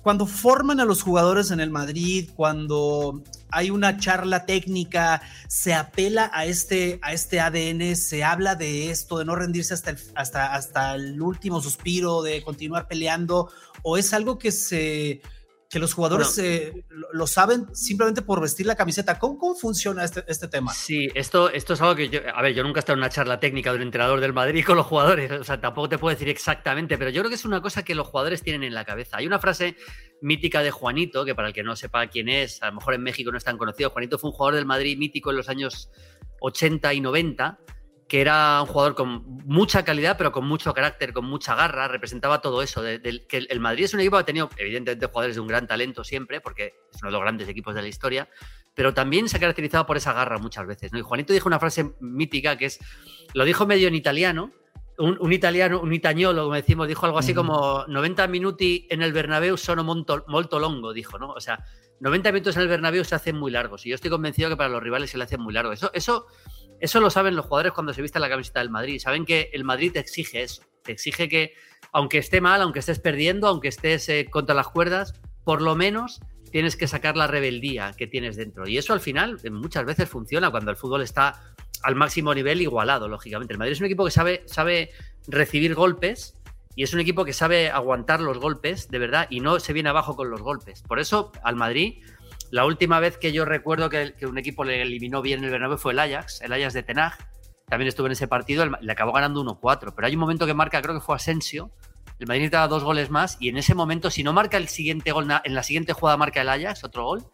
cuando 0.02 0.26
forman 0.26 0.80
a 0.80 0.84
los 0.84 1.02
jugadores 1.02 1.50
en 1.50 1.60
el 1.60 1.70
Madrid, 1.70 2.30
cuando 2.34 3.22
hay 3.50 3.70
una 3.70 3.98
charla 3.98 4.44
técnica, 4.46 5.22
se 5.48 5.74
apela 5.74 6.30
a 6.32 6.44
este, 6.44 6.98
a 7.02 7.12
este 7.12 7.40
ADN, 7.40 7.94
se 7.94 8.24
habla 8.24 8.54
de 8.54 8.90
esto, 8.90 9.18
de 9.18 9.24
no 9.24 9.36
rendirse 9.36 9.74
hasta 9.74 9.96
hasta, 10.14 10.54
hasta 10.54 10.94
el 10.94 11.20
último 11.20 11.60
suspiro, 11.60 12.22
de 12.22 12.42
continuar 12.42 12.88
peleando, 12.88 13.50
o 13.82 13.96
es 13.96 14.12
algo 14.12 14.38
que 14.38 14.50
se 14.50 15.22
que 15.68 15.78
los 15.78 15.92
jugadores 15.92 16.38
eh, 16.38 16.84
lo 17.12 17.26
saben 17.26 17.66
simplemente 17.74 18.22
por 18.22 18.40
vestir 18.40 18.64
la 18.64 18.74
camiseta. 18.74 19.18
¿Cómo, 19.18 19.54
funciona 19.54 20.02
este, 20.02 20.24
este, 20.26 20.48
tema? 20.48 20.72
Sí, 20.72 21.08
esto, 21.14 21.50
esto 21.50 21.74
es 21.74 21.80
algo 21.82 21.94
que 21.94 22.08
yo, 22.08 22.20
a 22.34 22.40
ver, 22.40 22.54
yo 22.54 22.62
nunca 22.62 22.78
he 22.78 22.80
estado 22.80 22.94
en 22.94 23.00
una 23.00 23.10
charla 23.10 23.38
técnica 23.38 23.70
de 23.70 23.76
un 23.76 23.82
entrenador 23.82 24.20
del 24.20 24.32
Madrid 24.32 24.64
con 24.64 24.76
los 24.76 24.86
jugadores, 24.86 25.30
o 25.30 25.44
sea, 25.44 25.60
tampoco 25.60 25.90
te 25.90 25.98
puedo 25.98 26.14
decir 26.14 26.30
exactamente, 26.30 26.96
pero 26.96 27.10
yo 27.10 27.20
creo 27.20 27.28
que 27.28 27.34
es 27.34 27.44
una 27.44 27.60
cosa 27.60 27.84
que 27.84 27.94
los 27.94 28.06
jugadores 28.06 28.42
tienen 28.42 28.62
en 28.62 28.72
la 28.72 28.86
cabeza. 28.86 29.18
Hay 29.18 29.26
una 29.26 29.38
frase 29.38 29.76
mítica 30.22 30.62
de 30.62 30.70
Juanito, 30.70 31.26
que 31.26 31.34
para 31.34 31.48
el 31.48 31.54
que 31.54 31.62
no 31.62 31.76
sepa 31.76 32.06
quién 32.06 32.30
es, 32.30 32.62
a 32.62 32.68
lo 32.68 32.76
mejor 32.76 32.94
en 32.94 33.02
México 33.02 33.30
no 33.30 33.36
es 33.36 33.44
tan 33.44 33.58
conocido, 33.58 33.90
Juanito 33.90 34.18
fue 34.18 34.30
un 34.30 34.36
jugador 34.36 34.54
del 34.54 34.66
Madrid 34.66 34.96
mítico 34.96 35.30
en 35.30 35.36
los 35.36 35.50
años 35.50 35.90
80 36.40 36.94
y 36.94 37.00
90 37.00 37.58
que 38.08 38.22
era 38.22 38.62
un 38.62 38.66
jugador 38.66 38.94
con 38.94 39.22
mucha 39.44 39.84
calidad, 39.84 40.16
pero 40.16 40.32
con 40.32 40.46
mucho 40.46 40.72
carácter, 40.72 41.12
con 41.12 41.26
mucha 41.26 41.54
garra, 41.54 41.88
representaba 41.88 42.40
todo 42.40 42.62
eso. 42.62 42.82
que 42.82 43.46
el 43.48 43.60
Madrid 43.60 43.84
es 43.84 43.92
un 43.92 44.00
equipo 44.00 44.16
que 44.16 44.22
ha 44.22 44.26
tenido, 44.26 44.48
evidentemente, 44.56 45.06
jugadores 45.06 45.36
de 45.36 45.42
un 45.42 45.46
gran 45.46 45.66
talento 45.66 46.02
siempre, 46.02 46.40
porque 46.40 46.74
es 46.92 47.02
uno 47.02 47.10
de 47.10 47.12
los 47.12 47.20
grandes 47.20 47.48
equipos 47.48 47.74
de 47.74 47.82
la 47.82 47.88
historia, 47.88 48.28
pero 48.74 48.94
también 48.94 49.28
se 49.28 49.36
ha 49.36 49.40
caracterizado 49.40 49.84
por 49.84 49.98
esa 49.98 50.14
garra 50.14 50.38
muchas 50.38 50.66
veces. 50.66 50.90
¿no? 50.90 50.98
Y 50.98 51.02
Juanito 51.02 51.34
dijo 51.34 51.48
una 51.48 51.60
frase 51.60 51.92
mítica 52.00 52.56
que 52.56 52.66
es, 52.66 52.78
lo 53.34 53.44
dijo 53.44 53.66
medio 53.66 53.88
en 53.88 53.94
italiano, 53.94 54.52
un, 54.98 55.32
italiano, 55.32 55.80
un 55.80 55.92
itañolo, 55.92 56.44
como 56.44 56.54
decimos, 56.54 56.88
dijo 56.88 57.06
algo 57.06 57.18
así 57.18 57.32
como 57.32 57.84
90 57.86 58.26
minuti 58.26 58.86
en 58.90 59.02
el 59.02 59.12
Bernabéu 59.12 59.56
sono 59.56 59.84
molto, 59.84 60.24
molto 60.26 60.58
longo, 60.58 60.92
dijo, 60.92 61.18
¿no? 61.18 61.30
O 61.30 61.40
sea, 61.40 61.64
90 62.00 62.32
minutos 62.32 62.56
en 62.56 62.62
el 62.62 62.68
Bernabéu 62.68 63.04
se 63.04 63.14
hacen 63.14 63.36
muy 63.36 63.52
largos 63.52 63.86
y 63.86 63.90
yo 63.90 63.94
estoy 63.94 64.10
convencido 64.10 64.48
que 64.48 64.56
para 64.56 64.68
los 64.68 64.82
rivales 64.82 65.10
se 65.10 65.18
le 65.18 65.24
hacen 65.24 65.40
muy 65.40 65.52
largo. 65.52 65.72
Eso, 65.72 65.90
eso 65.94 66.26
eso 66.80 67.00
lo 67.00 67.10
saben 67.10 67.36
los 67.36 67.46
jugadores 67.46 67.72
cuando 67.72 67.92
se 67.92 68.02
visten 68.02 68.22
la 68.22 68.28
camiseta 68.28 68.60
del 68.60 68.70
Madrid. 68.70 69.00
Saben 69.00 69.24
que 69.24 69.50
el 69.52 69.64
Madrid 69.64 69.92
te 69.92 69.98
exige 69.98 70.42
eso. 70.42 70.62
Te 70.82 70.92
exige 70.92 71.28
que, 71.28 71.54
aunque 71.92 72.18
esté 72.18 72.40
mal, 72.40 72.62
aunque 72.62 72.78
estés 72.78 72.98
perdiendo, 72.98 73.48
aunque 73.48 73.68
estés 73.68 74.08
eh, 74.08 74.28
contra 74.30 74.54
las 74.54 74.68
cuerdas, 74.68 75.14
por 75.44 75.62
lo 75.62 75.74
menos 75.74 76.20
tienes 76.50 76.76
que 76.76 76.86
sacar 76.86 77.16
la 77.16 77.26
rebeldía 77.26 77.92
que 77.96 78.06
tienes 78.06 78.36
dentro. 78.36 78.66
Y 78.68 78.78
eso 78.78 78.92
al 78.92 79.00
final 79.00 79.38
eh, 79.42 79.50
muchas 79.50 79.84
veces 79.84 80.08
funciona 80.08 80.50
cuando 80.50 80.70
el 80.70 80.76
fútbol 80.76 81.02
está 81.02 81.54
al 81.82 81.94
máximo 81.94 82.34
nivel 82.34 82.60
igualado, 82.60 83.08
lógicamente. 83.08 83.52
El 83.52 83.58
Madrid 83.58 83.72
es 83.72 83.80
un 83.80 83.86
equipo 83.86 84.04
que 84.04 84.10
sabe, 84.10 84.42
sabe 84.46 84.90
recibir 85.26 85.74
golpes 85.74 86.34
y 86.74 86.84
es 86.84 86.94
un 86.94 87.00
equipo 87.00 87.24
que 87.24 87.32
sabe 87.32 87.70
aguantar 87.70 88.20
los 88.20 88.38
golpes, 88.38 88.88
de 88.88 88.98
verdad, 88.98 89.26
y 89.30 89.40
no 89.40 89.58
se 89.58 89.72
viene 89.72 89.88
abajo 89.88 90.16
con 90.16 90.30
los 90.30 90.40
golpes. 90.40 90.82
Por 90.82 91.00
eso 91.00 91.32
al 91.42 91.56
Madrid 91.56 92.02
la 92.50 92.64
última 92.64 93.00
vez 93.00 93.18
que 93.18 93.32
yo 93.32 93.44
recuerdo 93.44 93.90
que, 93.90 94.14
un 94.22 94.38
equipo 94.38 94.64
le 94.64 94.82
eliminó 94.82 95.22
bien 95.22 95.44
el 95.44 95.50
Bernabéu 95.50 95.78
fue 95.78 95.92
el 95.92 95.98
Ajax, 95.98 96.40
el 96.40 96.52
Ajax 96.52 96.74
de 96.74 96.82
Tenag. 96.82 97.12
También 97.66 97.88
estuve 97.88 98.06
en 98.06 98.12
ese 98.12 98.26
partido, 98.26 98.64
le 98.66 98.92
acabó 98.92 99.12
ganando 99.12 99.44
1-4. 99.44 99.92
Pero 99.94 100.06
hay 100.06 100.14
un 100.14 100.20
momento 100.20 100.46
que 100.46 100.54
marca, 100.54 100.80
creo 100.80 100.94
que 100.94 101.00
fue 101.00 101.14
Asensio. 101.16 101.70
El 102.18 102.26
Madrid 102.26 102.40
necesitaba 102.40 102.66
dos 102.66 102.82
goles 102.82 103.10
más 103.10 103.36
y 103.38 103.48
en 103.48 103.58
ese 103.58 103.74
momento, 103.74 104.10
si 104.10 104.24
no 104.24 104.32
marca 104.32 104.56
el 104.56 104.68
siguiente 104.68 105.12
gol, 105.12 105.28
en 105.44 105.54
la 105.54 105.62
siguiente 105.62 105.92
jugada 105.92 106.16
marca 106.16 106.40
el 106.40 106.48
Ajax, 106.48 106.82
otro 106.82 107.04
gol, 107.04 107.26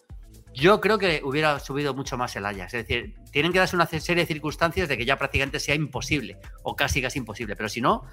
yo 0.52 0.80
creo 0.80 0.99
que 0.99 1.21
hubiera 1.25 1.59
subido 1.59 1.94
mucho 1.94 2.18
más 2.18 2.35
el 2.37 2.44
Ajax. 2.44 2.75
Es 2.75 2.87
decir, 2.87 3.14
tienen 3.30 3.52
que 3.52 3.61
darse 3.61 3.76
una 3.76 3.87
serie 3.87 4.25
de 4.25 4.26
circunstancias 4.26 4.88
de 4.88 4.99
que 4.99 5.04
ya 5.04 5.16
prácticamente 5.16 5.61
sea 5.61 5.75
imposible 5.75 6.38
o 6.62 6.76
casi 6.76 7.00
casi 7.00 7.18
imposible. 7.18 7.56
Pero 7.56 7.68
si 7.68 7.80
no, 7.80 8.04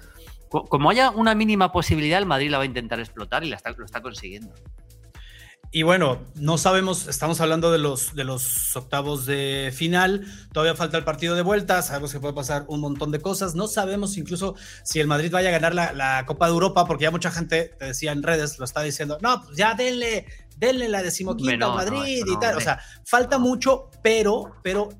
como 0.48 0.90
haya 0.90 1.10
una 1.10 1.34
mínima 1.34 1.72
posibilidad, 1.72 2.18
el 2.18 2.26
Madrid 2.26 2.50
la 2.50 2.58
va 2.58 2.64
a 2.64 2.66
intentar 2.66 3.00
explotar 3.00 3.44
y 3.44 3.48
la 3.48 3.60
lo 3.76 3.84
está 3.84 4.00
consiguiendo. 4.00 4.54
Y 5.74 5.84
bueno, 5.84 6.20
no 6.34 6.58
sabemos, 6.58 7.08
estamos 7.08 7.40
hablando 7.40 7.72
de 7.72 7.78
los, 7.78 8.14
de 8.14 8.24
los 8.24 8.76
octavos 8.76 9.24
de 9.24 9.72
final, 9.74 10.26
todavía 10.52 10.76
falta 10.76 10.98
el 10.98 11.04
partido 11.04 11.34
de 11.34 11.40
vuelta, 11.40 11.80
sabemos 11.80 12.12
que 12.12 12.20
puede 12.20 12.34
pasar 12.34 12.66
un 12.68 12.80
montón 12.80 13.10
de 13.10 13.22
cosas, 13.22 13.54
no 13.54 13.66
sabemos 13.66 14.18
incluso 14.18 14.54
si 14.84 15.00
el 15.00 15.06
Madrid 15.06 15.32
vaya 15.32 15.48
a 15.48 15.52
ganar 15.58 15.74
la, 15.74 16.26
Copa 16.26 16.44
de 16.44 16.52
Europa, 16.52 16.84
porque 16.84 17.04
ya 17.04 17.10
mucha 17.10 17.30
gente, 17.30 17.74
te 17.78 17.86
decía 17.86 18.12
en 18.12 18.22
redes, 18.22 18.58
lo 18.58 18.66
está 18.66 18.82
diciendo, 18.82 19.16
no, 19.22 19.44
pues 19.44 19.56
ya 19.56 19.72
denle, 19.72 20.26
denle 20.58 20.90
la 20.90 21.02
decimoquinta 21.02 21.64
al 21.64 21.74
Madrid 21.74 22.22
y 22.26 22.38
tal, 22.38 22.58
o 22.58 22.60
sea, 22.60 22.78
falta 23.06 23.38
mucho, 23.38 23.88
pero, 24.02 24.56
pero 24.62 24.90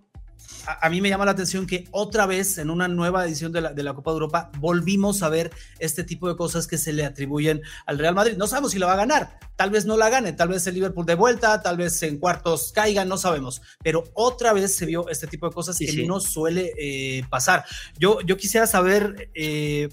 a, 0.66 0.88
mí 0.90 1.00
me 1.00 1.09
llama 1.09 1.25
la 1.25 1.33
atención 1.33 1.66
que 1.66 1.88
otra 1.90 2.26
vez 2.26 2.59
en 2.59 2.71
una 2.71 2.88
nueva 2.88 3.25
edición 3.25 3.52
de 3.52 3.61
la, 3.61 3.73
de 3.73 3.83
la, 3.83 3.95
Copa 3.95 4.11
de 4.11 4.14
Europa 4.14 4.50
volvimos 4.59 5.23
a 5.23 5.28
ver 5.28 5.50
este 5.78 6.04
tipo 6.04 6.28
de 6.28 6.37
cosas 6.37 6.66
que 6.66 6.78
se 6.78 6.92
le 6.92 7.04
atribuyen 7.04 7.62
al 7.87 7.99
Real 7.99 8.14
Madrid. 8.14 8.37
No 8.37 8.47
sabemos 8.47 8.73
si 8.73 8.78
la 8.78 8.87
va 8.87 8.95
a 8.95 8.97
ganar, 8.97 9.38
tal 9.57 9.71
vez 9.71 9.87
no 9.87 9.97
la 9.97 10.11
gane, 10.11 10.33
tal 10.33 10.49
vez 10.49 10.66
el 10.66 10.75
Liverpool 10.75 11.07
de 11.07 11.14
vuelta, 11.14 11.62
tal 11.62 11.76
vez 11.76 12.02
en 12.02 12.19
cuartos 12.19 12.73
caiga, 12.73 13.04
no 13.04 13.19
sabemos, 13.19 13.62
pero 13.83 14.04
otra 14.14 14.52
vez 14.52 14.75
se 14.75 14.87
vio 14.87 15.09
este 15.09 15.26
tipo 15.26 15.49
de 15.49 15.54
cosas 15.54 15.78
que 15.78 16.07
no 16.07 16.21
suele 16.21 16.73
eh, 16.78 17.25
pasar. 17.28 17.64
Yo, 17.99 18.21
yo 18.21 18.37
quisiera 18.37 18.66
saber, 18.66 19.31
eh, 19.35 19.88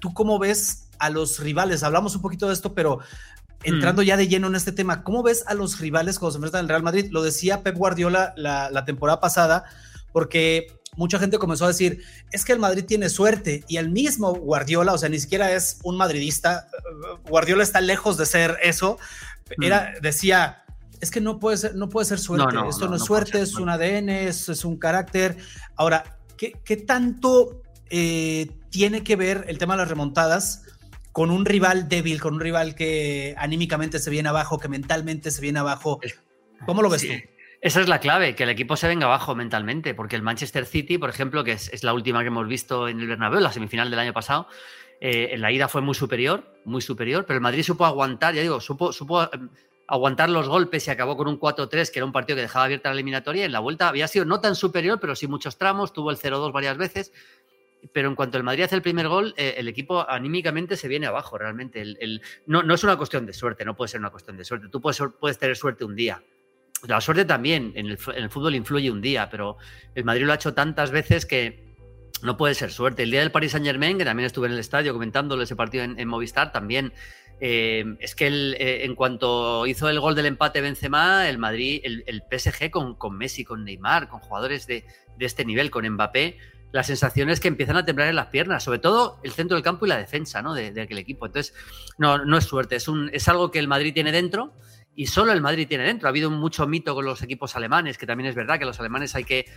¿tú 0.00 0.12
cómo 0.12 0.38
ves 0.38 0.88
a 0.98 1.10
los 1.10 1.38
rivales? 1.38 1.82
Hablamos 1.82 2.16
un 2.16 2.22
poquito 2.22 2.48
de 2.48 2.54
esto, 2.54 2.74
pero 2.74 3.00
entrando 3.62 4.02
mm. 4.02 4.04
ya 4.04 4.16
de 4.16 4.28
lleno 4.28 4.48
en 4.48 4.56
este 4.56 4.72
tema, 4.72 5.02
¿cómo 5.02 5.22
ves 5.22 5.44
a 5.46 5.54
los 5.54 5.78
rivales 5.78 6.18
cuando 6.18 6.32
se 6.32 6.36
enfrentan 6.38 6.62
al 6.62 6.68
Real 6.68 6.82
Madrid? 6.82 7.08
Lo 7.10 7.22
decía 7.22 7.62
Pep 7.62 7.76
Guardiola 7.76 8.34
la, 8.36 8.70
la 8.70 8.84
temporada 8.84 9.20
pasada 9.20 9.64
porque 10.12 10.78
mucha 10.96 11.18
gente 11.18 11.38
comenzó 11.38 11.64
a 11.64 11.68
decir, 11.68 12.02
es 12.32 12.44
que 12.44 12.52
el 12.52 12.58
Madrid 12.58 12.84
tiene 12.84 13.08
suerte 13.08 13.64
y 13.68 13.76
el 13.76 13.90
mismo 13.90 14.32
Guardiola, 14.34 14.92
o 14.92 14.98
sea, 14.98 15.08
ni 15.08 15.18
siquiera 15.18 15.52
es 15.52 15.78
un 15.84 15.96
madridista, 15.96 16.68
Guardiola 17.28 17.62
está 17.62 17.80
lejos 17.80 18.16
de 18.16 18.26
ser 18.26 18.58
eso, 18.62 18.98
mm. 19.56 19.62
era, 19.62 19.94
decía, 20.02 20.64
es 21.00 21.10
que 21.10 21.20
no 21.20 21.38
puede 21.38 21.56
ser, 21.56 21.74
no 21.76 21.88
puede 21.88 22.06
ser 22.06 22.18
suerte, 22.18 22.56
esto 22.68 22.88
no, 22.88 22.96
es 22.96 23.04
suerte, 23.04 23.40
es 23.40 23.54
un 23.54 23.68
ADN, 23.68 24.08
es, 24.08 24.48
es, 24.48 24.64
un 24.64 24.76
carácter. 24.76 25.36
Ahora, 25.76 26.18
¿qué, 26.36 26.54
qué 26.64 26.76
tanto 26.76 27.62
eh, 27.90 28.50
tiene 28.70 29.04
que 29.04 29.14
ver 29.14 29.44
el 29.46 29.58
tema 29.58 29.74
de 29.74 29.78
las 29.78 29.88
remontadas? 29.88 30.62
con 31.18 31.32
un 31.32 31.44
rival 31.44 31.88
débil, 31.88 32.20
con 32.20 32.34
un 32.34 32.40
rival 32.40 32.76
que 32.76 33.34
anímicamente 33.38 33.98
se 33.98 34.08
viene 34.08 34.28
abajo, 34.28 34.58
que 34.58 34.68
mentalmente 34.68 35.32
se 35.32 35.40
viene 35.40 35.58
abajo. 35.58 35.98
¿Cómo 36.64 36.80
lo 36.80 36.88
ves 36.88 37.02
tú? 37.02 37.12
Esa 37.60 37.80
es 37.80 37.88
la 37.88 37.98
clave, 37.98 38.36
que 38.36 38.44
el 38.44 38.50
equipo 38.50 38.76
se 38.76 38.86
venga 38.86 39.06
abajo 39.06 39.34
mentalmente, 39.34 39.92
porque 39.92 40.14
el 40.14 40.22
Manchester 40.22 40.64
City, 40.64 40.96
por 40.96 41.10
ejemplo, 41.10 41.42
que 41.42 41.52
es, 41.52 41.82
la 41.82 41.92
última 41.92 42.20
que 42.20 42.28
hemos 42.28 42.46
visto 42.46 42.86
en 42.86 43.00
el 43.00 43.08
Bernabéu, 43.08 43.40
la 43.40 43.52
semifinal 43.52 43.90
del 43.90 43.98
año 43.98 44.12
pasado, 44.12 44.46
eh, 45.00 45.30
en 45.32 45.40
la 45.40 45.50
ida 45.50 45.66
fue 45.66 45.80
muy 45.80 45.94
superior, 45.94 46.44
muy 46.64 46.82
superior, 46.82 47.24
pero 47.26 47.36
el 47.36 47.40
Madrid 47.40 47.64
supo 47.64 47.84
aguantar, 47.84 48.34
ya 48.34 48.42
digo, 48.42 48.60
supo, 48.60 48.92
supo 48.92 49.22
em, 49.32 49.48
aguantar 49.88 50.30
los 50.30 50.48
golpes 50.48 50.86
y 50.86 50.90
acabó 50.90 51.16
con 51.16 51.26
un 51.26 51.40
4-3, 51.40 51.90
que 51.90 51.98
era 51.98 52.06
un 52.06 52.12
partido 52.12 52.36
que 52.36 52.42
dejaba 52.42 52.66
abierta 52.66 52.90
la 52.90 52.94
eliminatoria. 52.94 53.44
En 53.44 53.52
la 53.52 53.58
vuelta 53.58 53.88
había 53.88 54.06
sido 54.06 54.24
no 54.24 54.40
tan 54.40 54.54
superior, 54.54 55.00
pero 55.00 55.16
sí 55.16 55.26
muchos 55.26 55.58
tramos, 55.58 55.92
tuvo 55.92 56.12
el 56.12 56.16
0-2 56.16 56.52
varias 56.52 56.76
veces. 56.76 57.12
Pero 57.92 58.08
en 58.08 58.14
cuanto 58.14 58.36
el 58.38 58.44
Madrid 58.44 58.64
hace 58.64 58.74
el 58.76 58.82
primer 58.82 59.08
gol, 59.08 59.34
eh, 59.36 59.54
el 59.56 59.66
equipo 59.66 60.08
anímicamente 60.08 60.76
se 60.76 60.88
viene 60.88 61.06
abajo, 61.06 61.38
realmente. 61.38 61.80
El, 61.80 62.20
no, 62.46 62.62
no, 62.62 62.74
es 62.74 62.84
una 62.84 62.96
cuestión 62.96 63.24
de 63.24 63.32
suerte, 63.32 63.64
no 63.64 63.74
puede 63.74 63.88
ser 63.88 64.00
una 64.00 64.10
cuestión 64.10 64.36
de 64.36 64.44
suerte. 64.44 64.68
Tú 64.68 64.80
puedes, 64.80 65.00
puedes 65.18 65.38
tener 65.38 65.56
suerte 65.56 65.84
un 65.84 65.94
día, 65.94 66.22
la 66.86 67.00
suerte 67.00 67.24
también 67.24 67.72
en 67.74 67.86
el, 67.86 67.98
fútbol 67.98 68.54
influye 68.54 68.90
un 68.90 69.00
día, 69.00 69.28
pero 69.30 69.56
el 69.94 70.04
Madrid 70.04 70.24
lo 70.24 70.32
ha 70.32 70.36
hecho 70.36 70.54
tantas 70.54 70.90
veces 70.90 71.26
que 71.26 71.66
no 72.22 72.36
puede 72.36 72.54
ser 72.54 72.70
suerte. 72.70 73.02
El 73.02 73.10
día 73.10 73.20
del 73.20 73.30
Paris 73.30 73.52
Saint 73.52 73.66
Germain, 73.66 73.98
que 73.98 74.04
también 74.04 74.26
estuve 74.26 74.46
en 74.46 74.52
el 74.52 74.58
estadio 74.58 74.92
comentándole 74.92 75.44
ese 75.44 75.56
partido 75.56 75.84
en, 75.84 76.08
Movistar, 76.08 76.52
también 76.52 76.92
eh, 77.40 77.84
es 78.00 78.14
que 78.14 78.26
eh, 78.28 78.84
en 78.84 78.94
cuanto 78.94 79.66
hizo 79.66 79.88
el 79.88 80.00
gol 80.00 80.14
del 80.14 80.26
empate 80.26 80.60
Benzema, 80.60 81.28
el 81.28 81.38
Madrid, 81.38 81.80
el, 81.84 82.22
PSG 82.30 82.70
con, 82.70 82.94
con, 82.94 83.16
Messi, 83.16 83.44
con 83.44 83.64
Neymar, 83.64 84.08
con 84.08 84.20
jugadores 84.20 84.66
de, 84.66 84.84
este 85.18 85.44
nivel, 85.44 85.70
con 85.70 85.88
Mbappé, 85.88 86.38
la 86.70 86.82
sensación 86.82 87.30
es 87.30 87.40
que 87.40 87.48
empiezan 87.48 87.76
a 87.76 87.84
temblar 87.84 88.08
en 88.08 88.16
las 88.16 88.26
piernas, 88.26 88.62
sobre 88.62 88.78
todo 88.78 89.18
el 89.22 89.32
centro 89.32 89.56
del 89.56 89.64
campo 89.64 89.86
y 89.86 89.88
la 89.88 89.96
defensa 89.96 90.42
¿no? 90.42 90.54
de, 90.54 90.80
aquel 90.80 90.98
equipo. 90.98 91.26
Entonces, 91.26 91.54
no, 91.96 92.24
no 92.24 92.36
es 92.36 92.44
suerte, 92.44 92.76
es, 92.76 92.88
un, 92.88 93.10
es 93.12 93.26
algo 93.28 93.50
que 93.50 93.58
el 93.58 93.68
Madrid 93.68 93.94
tiene 93.94 94.12
dentro 94.12 94.52
y 94.98 95.06
solo 95.06 95.30
el 95.30 95.40
Madrid 95.40 95.68
tiene 95.68 95.84
dentro. 95.84 96.08
Ha 96.08 96.10
habido 96.10 96.28
mucho 96.28 96.66
mito 96.66 96.92
con 96.92 97.04
los 97.04 97.22
equipos 97.22 97.54
alemanes, 97.54 97.96
que 97.98 98.04
también 98.04 98.28
es 98.28 98.34
verdad 98.34 98.58
que 98.58 98.64
los 98.64 98.80
alemanes 98.80 99.14
hay 99.14 99.22
que, 99.22 99.48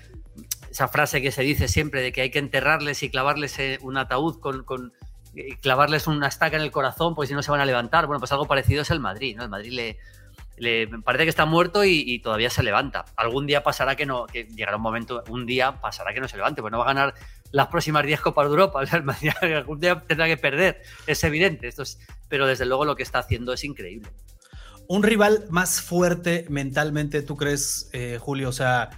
esa 0.70 0.88
frase 0.88 1.20
que 1.20 1.32
se 1.32 1.42
dice 1.42 1.68
siempre 1.68 2.04
de 2.04 2.12
que 2.12 2.22
hay 2.22 2.30
que 2.30 2.38
enterrarles 2.38 3.02
y 3.02 3.10
clavarles 3.10 3.58
eh, 3.58 3.80
un 3.82 3.98
ataúd 3.98 4.40
con, 4.40 4.64
con 4.64 4.94
clavarles 5.60 6.06
una 6.06 6.28
estaca 6.28 6.58
en 6.58 6.62
el 6.62 6.70
corazón, 6.70 7.16
pues 7.16 7.30
si 7.30 7.34
no 7.34 7.42
se 7.42 7.50
van 7.50 7.60
a 7.60 7.66
levantar. 7.66 8.06
Bueno, 8.06 8.20
pues 8.20 8.32
algo 8.32 8.46
parecido 8.46 8.84
es 8.84 8.92
el 8.92 9.00
Madrid, 9.00 9.36
¿no? 9.36 9.42
El 9.42 9.50
Madrid 9.50 9.72
le, 9.72 9.98
le 10.58 10.88
parece 11.00 11.24
que 11.24 11.32
está 11.32 11.48
muerto 11.48 11.84
y, 11.86 12.20
todavía 12.20 12.52
se 12.52 12.62
levanta. 12.62 13.06
Algún 13.16 13.48
día 13.48 13.64
pasará 13.64 13.96
que 13.96 14.06
no, 14.06 14.28
que 14.28 14.44
llegará 14.44 14.78
un 14.78 14.84
momento, 14.84 15.24
un 15.28 15.48
día 15.48 15.82
pasará 15.82 16.14
que 16.14 16.20
no 16.20 16.28
se 16.28 16.38
levante, 16.38 16.62
pues 16.62 16.72
no 16.72 16.78
va 16.78 16.84
a 16.84 16.94
ganar 16.94 17.16
las 17.52 17.66
próximas 17.66 18.06
10 18.06 18.22
Copas 18.22 18.46
de 18.46 18.52
Europa. 18.52 18.82
O 19.42 19.46
algún 19.56 19.80
día 19.80 20.00
tendrá 20.02 20.28
que 20.28 20.38
perder, 20.38 20.84
es 21.08 21.24
evidente. 21.24 21.68
Esto 21.68 21.82
es, 21.82 21.98
pero 22.30 22.46
desde 22.46 22.68
luego 22.68 22.86
lo 22.86 22.96
que 22.96 23.02
está 23.02 23.18
haciendo 23.18 23.54
es 23.54 23.64
increíble 23.64 24.08
un 24.88 25.04
rival 25.04 25.46
más 25.50 25.82
fuerte 25.82 26.46
mentalmente, 26.50 27.22
¿tú 27.22 27.36
crees, 27.36 27.90
eh, 27.94 28.18
Julio? 28.20 28.50
O 28.50 28.54
sea, 28.54 28.90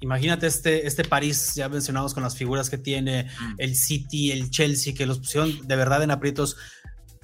imagínate 0.00 0.46
este, 0.46 0.86
este 0.86 1.04
París, 1.04 1.54
ya 1.54 1.68
mencionamos 1.68 2.14
con 2.14 2.22
las 2.22 2.36
figuras 2.36 2.70
que 2.70 2.78
tiene, 2.78 3.24
mm. 3.24 3.54
el 3.58 3.76
City, 3.76 4.32
el 4.32 4.50
Chelsea, 4.50 4.94
que 4.94 5.06
los 5.06 5.18
pusieron 5.18 5.66
de 5.66 5.76
verdad 5.76 6.02
en 6.02 6.10
aprietos. 6.10 6.56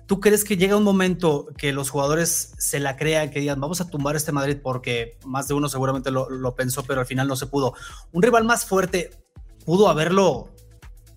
¿Tú 0.06 0.20
crees 0.20 0.44
que 0.44 0.56
llega 0.56 0.76
un 0.76 0.84
momento 0.84 1.48
que 1.58 1.72
los 1.72 1.90
jugadores 1.90 2.54
se 2.58 2.80
la 2.80 2.96
crean, 2.96 3.30
que 3.30 3.40
digan, 3.40 3.60
vamos 3.60 3.80
a 3.80 3.90
tumbar 3.90 4.16
este 4.16 4.32
Madrid 4.32 4.58
porque 4.62 5.18
más 5.25 5.48
de 5.48 5.54
uno 5.54 5.68
seguramente 5.68 6.10
lo, 6.10 6.30
lo 6.30 6.54
pensó, 6.54 6.82
pero 6.84 7.00
al 7.00 7.06
final 7.06 7.28
no 7.28 7.37
se 7.37 7.46
pudo? 7.46 7.75
Un 8.12 8.22
rival 8.22 8.44
más 8.44 8.64
fuerte 8.64 9.10
pudo 9.66 9.88
haberlo 9.88 10.50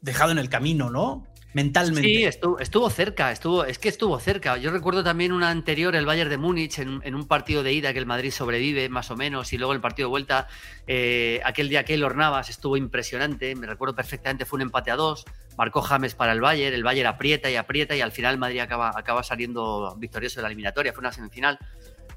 dejado 0.02 0.32
en 0.32 0.40
el 0.40 0.50
camino, 0.50 0.90
¿no? 0.90 1.26
Mentalmente. 1.54 2.08
Sí, 2.08 2.24
estuvo, 2.24 2.90
cerca, 2.90 3.32
estuvo, 3.32 3.66
es 3.66 3.80
que 3.80 3.90
estuvo 3.90 4.20
cerca. 4.20 4.58
Yo 4.58 4.72
recuerdo 4.72 5.04
también 5.04 5.32
una 5.32 5.50
anterior, 5.50 5.96
el 5.96 6.06
Bayern 6.06 6.30
de 6.30 6.38
Múnich, 6.38 6.80
en, 6.80 7.16
un 7.16 7.28
partido 7.28 7.64
de 7.64 7.74
ida 7.74 7.94
que 7.94 8.00
el 8.00 8.06
Madrid 8.06 8.32
sobrevive, 8.32 8.90
más 8.90 9.12
o 9.12 9.18
menos, 9.18 9.52
y 9.54 9.58
luego 9.58 9.74
el 9.74 9.82
partido 9.82 10.08
de 10.08 10.12
vuelta, 10.12 10.48
eh, 10.88 11.42
aquel 11.44 11.70
día 11.70 11.84
Keylor 11.84 12.16
Navas 12.16 12.50
estuvo 12.50 12.78
impresionante, 12.78 13.56
me 13.56 13.68
recuerdo 13.68 13.96
perfectamente, 13.96 14.46
fue 14.46 14.58
un 14.58 14.64
empate 14.64 14.92
a 14.92 14.96
dos, 14.96 15.26
marcó 15.58 15.82
James 15.82 16.16
para 16.16 16.32
el 16.32 16.42
Bayern, 16.42 16.74
el 16.74 16.84
Bayern 16.84 17.08
aprieta 17.08 17.50
y 17.50 17.56
aprieta, 17.56 17.96
y 17.96 18.02
al 18.02 18.12
final 18.12 18.38
Madrid 18.38 18.60
acaba, 18.60 18.92
acaba 18.96 19.24
saliendo 19.24 19.96
victorioso 19.98 20.38
de 20.38 20.44
la 20.44 20.48
eliminatoria, 20.48 20.94
fue 20.94 21.02
una 21.02 21.12
semifinal. 21.12 21.60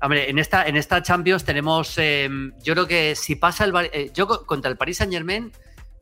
Hombre, 0.00 0.28
en 0.28 0.38
esta, 0.38 0.66
en 0.66 0.76
esta 0.76 1.02
Champions 1.02 1.44
tenemos, 1.44 1.96
eh, 1.98 2.28
yo 2.62 2.74
creo 2.74 2.86
que 2.86 3.14
si 3.14 3.36
pasa 3.36 3.64
el 3.64 3.72
eh, 3.92 4.10
yo 4.12 4.26
contra 4.44 4.70
el 4.70 4.76
Paris 4.76 4.98
Saint 4.98 5.12
Germain, 5.12 5.52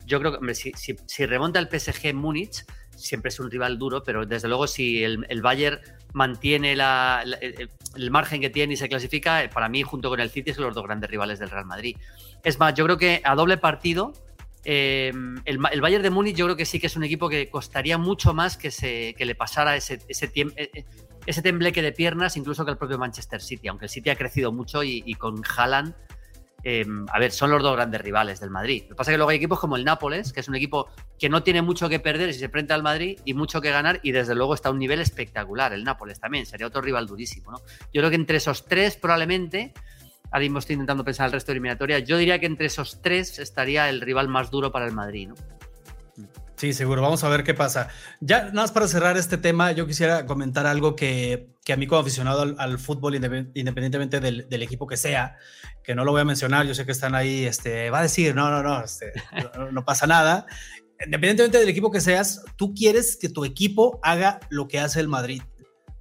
yo 0.06 0.18
creo 0.18 0.40
que 0.40 0.54
si, 0.54 0.72
si, 0.72 0.96
si 1.06 1.26
remonta 1.26 1.58
el 1.58 1.68
PSG 1.68 2.12
Múnich, 2.14 2.64
siempre 3.02 3.28
es 3.28 3.40
un 3.40 3.50
rival 3.50 3.78
duro, 3.78 4.02
pero 4.02 4.24
desde 4.26 4.48
luego 4.48 4.66
si 4.66 5.02
el, 5.02 5.26
el 5.28 5.42
Bayern 5.42 5.80
mantiene 6.12 6.72
el, 6.72 8.10
margen 8.10 8.40
que 8.40 8.50
tiene 8.50 8.74
y 8.74 8.76
se 8.76 8.88
clasifica, 8.88 9.48
para 9.52 9.68
mí 9.68 9.82
junto 9.82 10.08
con 10.08 10.20
el 10.20 10.30
City 10.30 10.54
son 10.54 10.64
los 10.64 10.74
dos 10.74 10.84
grandes 10.84 11.10
rivales 11.10 11.38
del 11.38 11.50
Real 11.50 11.66
Madrid. 11.66 11.96
Es 12.42 12.58
más, 12.58 12.74
yo 12.74 12.84
creo 12.84 12.98
que 12.98 13.20
a 13.24 13.34
doble 13.34 13.56
partido, 13.56 14.12
eh, 14.64 15.12
el, 15.44 15.58
el, 15.72 15.80
Bayern 15.80 16.02
de 16.02 16.10
Múnich 16.10 16.36
yo 16.36 16.46
creo 16.46 16.56
que 16.56 16.64
sí 16.64 16.78
que 16.78 16.86
es 16.86 16.96
un 16.96 17.04
equipo 17.04 17.28
que 17.28 17.50
costaría 17.50 17.98
mucho 17.98 18.32
más 18.32 18.56
que, 18.56 18.70
se, 18.70 19.14
que 19.14 19.24
le 19.24 19.34
pasara 19.34 19.76
ese, 19.76 20.00
ese, 20.08 20.26
eh, 20.34 20.52
eh, 20.56 20.84
ese 21.26 21.42
tembleque 21.42 21.82
de 21.82 21.92
piernas, 21.92 22.36
incluso 22.36 22.64
que 22.64 22.70
el 22.70 22.76
propio 22.76 22.98
Manchester 22.98 23.40
City, 23.40 23.68
aunque 23.68 23.86
el 23.86 23.90
City 23.90 24.10
ha 24.10 24.16
crecido 24.16 24.52
mucho 24.52 24.84
y, 24.84 25.02
y 25.04 25.14
con 25.14 25.42
Haaland 25.56 25.94
Em, 26.64 27.06
a 27.12 27.18
ver, 27.18 27.32
son 27.32 27.50
los 27.50 27.62
dos 27.62 27.74
grandes 27.74 28.00
rivales 28.00 28.38
del 28.40 28.50
Madrid. 28.50 28.82
Lo 28.84 28.90
que 28.90 28.94
pasa 28.94 29.10
es 29.10 29.14
que 29.14 29.18
luego 29.18 29.30
hay 29.30 29.36
equipos 29.36 29.58
como 29.58 29.76
el 29.76 29.84
Nápoles, 29.84 30.32
que 30.32 30.40
es 30.40 30.48
un 30.48 30.54
equipo 30.54 30.88
que 31.18 31.28
no 31.28 31.42
tiene 31.42 31.60
mucho 31.60 31.88
que 31.88 31.98
perder 31.98 32.32
si 32.32 32.38
se 32.38 32.44
enfrenta 32.46 32.74
al 32.74 32.82
Madrid 32.82 33.18
y 33.24 33.34
mucho 33.34 33.60
que 33.60 33.70
ganar, 33.70 33.98
y 34.02 34.12
desde 34.12 34.34
luego 34.34 34.54
está 34.54 34.68
a 34.68 34.72
un 34.72 34.78
nivel 34.78 35.00
espectacular. 35.00 35.72
El 35.72 35.82
Nápoles 35.84 36.20
también 36.20 36.46
sería 36.46 36.66
otro 36.66 36.80
rival 36.80 37.06
durísimo. 37.06 37.50
¿no? 37.50 37.58
Yo 37.92 38.00
creo 38.00 38.10
que 38.10 38.16
entre 38.16 38.36
esos 38.36 38.66
tres, 38.66 38.96
probablemente, 38.96 39.72
ahora 40.30 40.40
mismo 40.40 40.60
estoy 40.60 40.74
intentando 40.74 41.04
pensar 41.04 41.26
el 41.26 41.32
resto 41.32 41.48
de 41.48 41.54
eliminatoria, 41.54 41.98
yo 41.98 42.16
diría 42.16 42.38
que 42.38 42.46
entre 42.46 42.66
esos 42.66 43.02
tres 43.02 43.38
estaría 43.38 43.88
el 43.88 44.00
rival 44.00 44.28
más 44.28 44.50
duro 44.50 44.70
para 44.70 44.86
el 44.86 44.92
Madrid. 44.92 45.28
¿no? 45.28 45.34
Sí, 46.62 46.72
seguro. 46.74 47.02
Vamos 47.02 47.24
a 47.24 47.28
ver 47.28 47.42
qué 47.42 47.54
pasa. 47.54 47.88
Ya, 48.20 48.42
nada 48.42 48.52
más 48.52 48.70
para 48.70 48.86
cerrar 48.86 49.16
este 49.16 49.36
tema, 49.36 49.72
yo 49.72 49.84
quisiera 49.84 50.26
comentar 50.26 50.64
algo 50.64 50.94
que, 50.94 51.48
a 51.68 51.76
mí 51.76 51.88
como 51.88 52.00
aficionado 52.00 52.54
al, 52.56 52.78
fútbol, 52.78 53.16
independientemente 53.16 54.20
del, 54.20 54.62
equipo 54.62 54.86
que 54.86 54.96
sea, 54.96 55.38
que 55.84 55.94
no 55.94 56.04
lo 56.04 56.12
voy 56.12 56.20
a 56.20 56.24
mencionar, 56.24 56.66
yo 56.66 56.74
sé 56.74 56.86
que 56.86 56.92
están 56.92 57.14
ahí, 57.14 57.44
este, 57.44 57.90
va 57.90 58.00
a 58.00 58.02
decir, 58.02 58.34
no, 58.34 58.50
no, 58.50 58.62
no, 58.62 58.84
este, 58.84 59.12
no, 59.72 59.84
pasa 59.84 60.06
nada. 60.06 60.46
Independientemente 61.04 61.58
del 61.58 61.68
equipo 61.68 61.90
que 61.90 62.00
seas, 62.00 62.44
tú 62.56 62.74
quieres 62.74 63.16
que 63.16 63.28
tu 63.28 63.44
equipo 63.44 63.98
haga 64.02 64.40
lo 64.50 64.68
que 64.68 64.78
hace 64.78 65.00
el 65.00 65.08
Madrid 65.08 65.42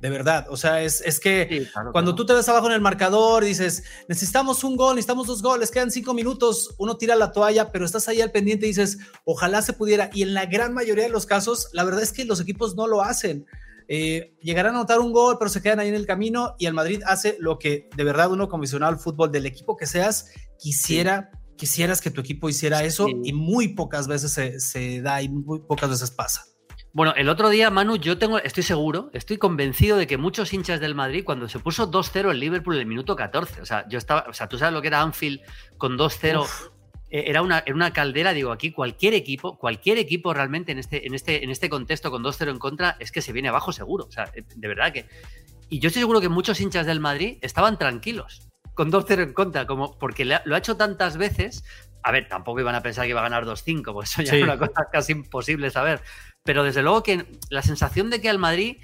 de 0.02 0.10
verdad. 0.10 0.48
O 0.50 0.58
sea, 0.58 0.82
es, 0.82 1.02
es 1.02 1.20
que 1.20 1.68
cuando 1.92 2.16
tú 2.16 2.26
te 2.26 2.34
ves 2.34 2.50
abajo 2.50 2.66
en 2.66 2.74
el 2.74 2.82
marcador 2.82 3.46
dices, 3.46 3.84
necesitamos 4.08 4.64
un 4.64 4.76
gol, 4.76 4.96
necesitamos 4.96 5.28
dos 5.28 5.44
goles, 5.44 5.70
quedan 5.70 5.92
cinco 5.92 6.14
minutos, 6.16 6.74
uno 6.80 6.98
tira 6.98 7.16
la 7.16 7.32
toalla, 7.32 7.72
pero 7.72 7.86
estás 7.86 8.08
ahí 8.08 8.20
al 8.20 8.32
pendiente 8.32 8.66
y 8.66 8.70
dices, 8.70 8.98
ojalá 9.26 9.62
se 9.62 9.74
pudiera. 9.74 10.10
Y 10.12 10.24
en 10.24 10.34
la 10.34 10.48
gran 10.48 10.74
mayoría 10.74 11.04
de 11.04 11.12
los 11.12 11.28
casos, 11.28 11.70
la 11.72 11.84
verdad 11.84 12.02
es 12.02 12.12
que 12.14 12.26
los 12.26 12.42
equipos 12.42 12.76
no 12.76 12.88
lo 12.88 13.04
hacen. 13.04 13.46
Eh, 13.94 14.38
llegarán 14.42 14.76
a 14.76 14.78
anotar 14.80 15.02
un 15.02 15.12
gol, 15.12 15.36
pero 15.38 15.50
se 15.50 15.62
quedan 15.62 15.82
ahí 15.82 15.90
en 15.90 15.96
el 15.96 16.06
camino 16.06 16.56
y 16.58 16.66
el 16.66 16.74
Madrid 16.74 17.02
hace 17.06 17.36
lo 17.42 17.60
que 17.60 17.90
de 17.94 18.06
verdad 18.06 18.32
uno 18.32 18.48
comisionado 18.48 18.90
al 18.90 18.98
fútbol 18.98 19.34
del 19.34 19.46
equipo 19.46 19.76
que 19.76 19.86
seas 19.86 20.32
quisiera. 20.58 21.30
Quisieras 21.58 22.00
que 22.00 22.10
tu 22.10 22.22
equipo 22.22 22.48
hiciera 22.48 22.86
eso 22.86 23.08
y 23.10 23.34
muy 23.34 23.76
pocas 23.76 24.08
veces 24.08 24.32
se, 24.32 24.62
se 24.62 25.02
da 25.02 25.22
y 25.22 25.28
muy 25.28 25.60
pocas 25.60 25.90
veces 25.90 26.10
pasa. 26.10 26.46
Bueno, 26.94 27.14
el 27.18 27.28
otro 27.28 27.50
día, 27.50 27.70
Manu, 27.70 27.98
yo 27.98 28.18
tengo, 28.18 28.40
estoy 28.40 28.64
seguro, 28.64 29.10
estoy 29.12 29.38
convencido 29.38 29.98
de 29.98 30.08
que 30.08 30.18
muchos 30.18 30.54
hinchas 30.54 30.80
del 30.80 30.96
Madrid, 30.96 31.24
cuando 31.26 31.50
se 31.50 31.60
puso 31.60 31.92
2-0 31.92 32.32
el 32.32 32.40
Liverpool 32.40 32.76
en 32.76 32.82
el 32.82 32.88
minuto 32.88 33.18
14, 33.18 33.62
o 33.62 33.66
sea, 33.66 33.86
yo 33.90 33.98
estaba, 33.98 34.26
o 34.30 34.34
sea, 34.34 34.48
tú 34.48 34.58
sabes 34.58 34.74
lo 34.74 34.82
que 34.82 34.88
era 34.88 35.02
Anfield 35.02 35.42
con 35.78 35.98
2-0 35.98 36.46
eh, 36.46 36.72
era 37.12 37.42
una, 37.42 37.64
una, 37.74 37.92
caldera, 37.92 38.34
digo, 38.34 38.52
aquí 38.52 38.72
cualquier 38.72 39.14
equipo, 39.14 39.58
cualquier 39.58 39.98
equipo 39.98 40.34
realmente 40.34 40.72
en 40.72 40.80
este, 40.80 41.06
en 41.06 41.14
este, 41.14 41.44
en 41.44 41.50
este 41.50 41.70
contexto 41.70 42.10
con 42.10 42.24
2-0 42.24 42.50
en 42.50 42.58
contra 42.58 42.96
es 43.00 43.12
que 43.12 43.22
se 43.22 43.34
viene 43.34 43.50
abajo 43.50 43.74
seguro. 43.74 44.06
O 44.06 44.12
sea, 44.12 44.32
eh, 44.34 44.44
de 44.56 44.68
verdad 44.68 44.94
que. 44.94 45.06
Y 45.70 45.80
yo 45.80 45.88
estoy 45.88 46.02
seguro 46.02 46.22
que 46.22 46.30
muchos 46.30 46.60
hinchas 46.62 46.86
del 46.86 47.00
Madrid 47.00 47.38
estaban 47.42 47.78
tranquilos 47.78 48.50
con 48.74 48.92
2-0 48.92 49.24
en 49.24 49.34
contra, 49.34 49.68
como 49.68 49.98
porque 50.00 50.26
lo 50.26 50.56
ha 50.56 50.58
hecho 50.58 50.78
tantas 50.78 51.18
veces. 51.18 51.64
A 52.04 52.12
ver, 52.12 52.28
tampoco 52.28 52.60
iban 52.62 52.76
a 52.76 52.82
pensar 52.82 53.06
que 53.06 53.12
iba 53.12 53.20
a 53.20 53.24
ganar 53.24 53.46
2-5, 53.46 53.94
porque 53.94 54.08
eso 54.08 54.22
ya 54.24 54.36
es 54.36 54.44
una 54.44 54.58
cosa 54.58 54.88
casi 54.92 55.12
imposible 55.12 55.70
saber. 55.70 56.02
Pero 56.44 56.64
desde 56.64 56.82
luego 56.82 57.04
que 57.04 57.26
la 57.50 57.62
sensación 57.62 58.10
de 58.10 58.22
que 58.22 58.30
al 58.30 58.40
Madrid 58.40 58.78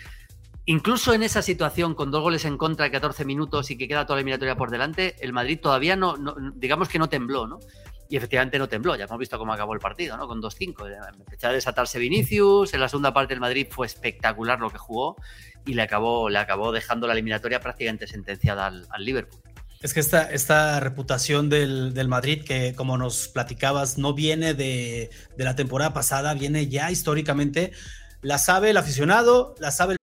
Incluso 0.70 1.14
en 1.14 1.24
esa 1.24 1.42
situación, 1.42 1.96
con 1.96 2.12
dos 2.12 2.22
goles 2.22 2.44
en 2.44 2.58
contra 2.58 2.84
de 2.84 2.92
14 2.92 3.24
minutos 3.24 3.72
y 3.72 3.78
que 3.78 3.88
queda 3.88 4.06
toda 4.06 4.18
la 4.18 4.20
eliminatoria 4.20 4.58
por 4.58 4.70
delante, 4.70 5.16
el 5.22 5.32
Madrid 5.32 5.58
todavía 5.62 5.96
no, 5.96 6.18
digamos 6.56 6.90
que 6.90 7.00
no 7.00 7.08
tembló, 7.08 7.48
¿no? 7.48 7.60
Y 8.10 8.18
efectivamente 8.18 8.58
no 8.58 8.70
tembló, 8.70 8.96
ya 8.96 9.06
hemos 9.06 9.18
visto 9.18 9.38
cómo 9.38 9.54
acabó 9.54 9.74
el 9.74 9.80
partido, 9.80 10.16
¿no? 10.16 10.28
Con 10.28 10.42
2-5. 10.42 11.10
Empezó 11.20 11.48
a 11.48 11.52
desatarse 11.52 12.00
Vinicius, 12.00 12.74
en 12.74 12.80
la 12.80 12.88
segunda 12.88 13.14
parte 13.14 13.34
del 13.34 13.42
Madrid 13.42 13.68
fue 13.70 13.86
espectacular 13.86 14.60
lo 14.60 14.70
que 14.70 14.78
jugó 14.78 15.18
y 15.66 15.74
le 15.74 15.82
acabó, 15.82 16.30
le 16.30 16.40
acabó 16.40 16.72
dejando 16.72 17.08
la 17.08 17.14
eliminatoria 17.14 17.60
prácticamente 17.60 18.08
sentenciada 18.08 18.68
al, 18.68 18.88
Liverpool. 19.00 19.42
Es 19.82 19.94
que 19.94 20.00
esta, 20.00 20.32
esta 20.32 20.80
reputación 20.80 21.50
del, 21.50 21.94
del, 21.94 22.08
Madrid, 22.08 22.44
que 22.44 22.74
como 22.76 22.98
nos 22.98 23.28
platicabas, 23.28 23.98
no 23.98 24.14
viene 24.14 24.54
de, 24.54 25.12
de 25.36 25.44
la 25.44 25.56
temporada 25.56 25.94
pasada, 25.94 26.34
viene 26.34 26.68
ya 26.68 26.90
históricamente, 26.90 27.74
la 28.22 28.38
sabe 28.38 28.72
el 28.72 28.78
aficionado, 28.78 29.54
la 29.60 29.72
sabe 29.72 29.94
el 29.94 29.98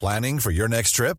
Planning 0.00 0.40
for 0.40 0.50
your 0.50 0.68
next 0.68 0.96
trip? 0.96 1.18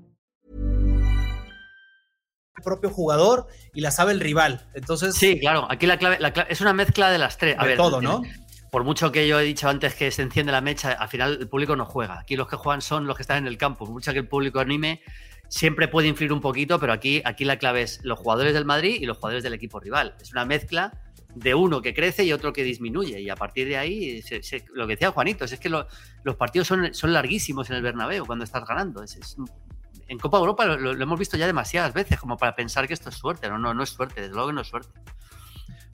El 2.61 2.63
propio 2.63 2.89
jugador 2.91 3.47
y 3.73 3.81
la 3.81 3.91
sabe 3.91 4.11
el 4.11 4.19
rival. 4.19 4.67
Entonces. 4.73 5.15
Sí, 5.15 5.39
claro. 5.39 5.67
Aquí 5.69 5.87
la 5.87 5.97
clave, 5.97 6.17
la 6.19 6.31
clave 6.31 6.53
es 6.53 6.61
una 6.61 6.73
mezcla 6.73 7.11
de 7.11 7.17
las 7.17 7.37
tres. 7.37 7.55
A 7.57 7.65
ver, 7.65 7.75
todo, 7.75 8.01
¿no? 8.01 8.21
Por 8.69 8.83
mucho 8.83 9.11
que 9.11 9.27
yo 9.27 9.39
he 9.39 9.43
dicho 9.43 9.67
antes 9.67 9.95
que 9.95 10.11
se 10.11 10.21
enciende 10.21 10.51
la 10.51 10.61
mecha, 10.61 10.93
al 10.93 11.09
final 11.09 11.37
el 11.41 11.49
público 11.49 11.75
no 11.75 11.85
juega. 11.85 12.19
Aquí 12.19 12.35
los 12.35 12.47
que 12.47 12.55
juegan 12.55 12.81
son 12.81 13.05
los 13.05 13.17
que 13.17 13.23
están 13.23 13.39
en 13.39 13.47
el 13.47 13.57
campo. 13.57 13.85
Por 13.85 13.93
mucho 13.93 14.13
que 14.13 14.19
el 14.19 14.27
público 14.27 14.59
anime, 14.59 15.01
siempre 15.49 15.89
puede 15.89 16.07
influir 16.07 16.31
un 16.31 16.39
poquito, 16.39 16.79
pero 16.79 16.93
aquí, 16.93 17.21
aquí 17.25 17.43
la 17.43 17.57
clave 17.57 17.81
es 17.81 17.99
los 18.03 18.17
jugadores 18.17 18.53
del 18.53 18.63
Madrid 18.63 18.97
y 19.01 19.05
los 19.05 19.17
jugadores 19.17 19.43
del 19.43 19.53
equipo 19.53 19.79
rival. 19.79 20.15
Es 20.21 20.31
una 20.31 20.45
mezcla 20.45 20.93
de 21.35 21.53
uno 21.53 21.81
que 21.81 21.93
crece 21.93 22.23
y 22.23 22.31
otro 22.31 22.53
que 22.53 22.63
disminuye. 22.63 23.19
Y 23.19 23.29
a 23.29 23.35
partir 23.35 23.67
de 23.67 23.77
ahí, 23.77 24.23
lo 24.73 24.87
que 24.87 24.93
decía 24.93 25.11
Juanito, 25.11 25.45
es 25.45 25.59
que 25.59 25.69
los 25.69 26.35
partidos 26.37 26.67
son, 26.67 26.93
son 26.93 27.11
larguísimos 27.13 27.69
en 27.69 27.75
el 27.75 27.81
Bernabéu 27.81 28.25
cuando 28.25 28.45
estás 28.45 28.65
ganando. 28.65 29.03
En 30.11 30.19
Copa 30.19 30.37
Europa 30.39 30.65
lo, 30.65 30.91
hemos 30.91 31.17
visto 31.17 31.37
ya 31.37 31.47
demasiadas 31.47 31.93
veces 31.93 32.19
como 32.19 32.35
para 32.37 32.53
pensar 32.53 32.85
que 32.85 32.93
esto 32.93 33.07
es 33.07 33.15
suerte. 33.15 33.47
No, 33.47 33.57
no, 33.57 33.73
no 33.73 33.81
es 33.81 33.91
suerte, 33.91 34.19
desde 34.19 34.33
luego 34.33 34.49
que 34.49 34.53
no 34.53 34.61
es 34.61 34.67
suerte. 34.67 34.89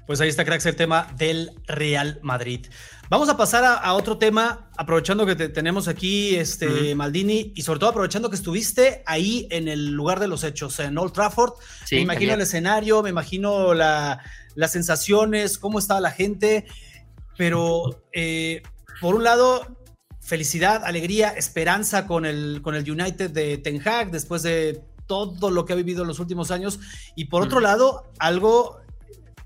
Pues 0.08 0.20
ahí 0.22 0.30
está, 0.30 0.44
cracks, 0.44 0.66
el 0.66 0.76
tema 0.76 1.08
del 1.18 1.52
Real 1.68 2.20
Madrid. 2.24 2.66
Vamos 3.10 3.30
a 3.30 3.38
pasar 3.38 3.64
a, 3.64 3.94
otro 3.94 4.18
tema, 4.18 4.72
aprovechando 4.76 5.24
que 5.28 5.36
te, 5.36 5.50
tenemos 5.50 5.88
aquí, 5.88 6.36
este, 6.36 6.96
Maldini, 6.96 7.54
y 7.56 7.62
sobre 7.62 7.80
todo 7.80 7.92
aprovechando 7.92 8.32
que 8.32 8.38
estuviste 8.38 9.04
ahí 9.06 9.48
en 9.52 9.68
el 9.68 9.92
lugar 9.92 10.20
de 10.20 10.28
los 10.28 10.44
hechos, 10.44 10.80
en 10.80 10.98
Old 10.98 11.14
Trafford. 11.14 11.54
me 11.92 12.00
imagino 12.00 12.34
el 12.34 12.42
escenario, 12.42 13.04
me 13.04 13.12
imagino 13.12 13.76
las 13.76 14.72
sensaciones, 14.72 15.60
cómo 15.60 15.78
estaba 15.78 16.00
la 16.00 16.12
gente, 16.12 16.66
pero 17.38 18.04
eh, 18.14 18.64
por 19.00 19.14
un 19.14 19.24
lado, 19.24 19.77
felicidad, 20.28 20.84
alegría, 20.84 21.30
esperanza 21.30 22.06
con 22.06 22.26
el, 22.26 22.60
con 22.62 22.76
el 22.76 22.90
United 22.90 23.32
de 23.32 23.58
Ten 23.58 23.82
Hag 23.88 24.12
después 24.12 24.44
de 24.44 24.84
todo 25.06 25.50
lo 25.50 25.64
que 25.64 25.72
ha 25.72 25.76
vivido 25.78 26.02
en 26.02 26.10
los 26.10 26.20
últimos 26.20 26.52
años, 26.52 26.82
y 27.16 27.26
por 27.26 27.42
otro 27.42 27.62
lado, 27.62 28.12
algo 28.20 28.82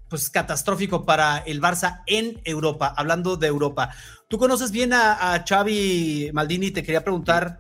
pues 0.10 0.32
catastrófico 0.32 1.06
para 1.06 1.38
el 1.38 1.62
Barça 1.62 2.02
en 2.08 2.42
Europa, 2.46 2.94
hablando 2.98 3.38
de 3.38 3.46
Europa. 3.46 3.92
Tú 4.28 4.40
conoces 4.40 4.72
bien 4.72 4.92
a, 4.92 5.46
Xavi 5.48 6.32
Maldini, 6.34 6.72
te 6.72 6.82
quería 6.82 7.04
preguntar, 7.04 7.60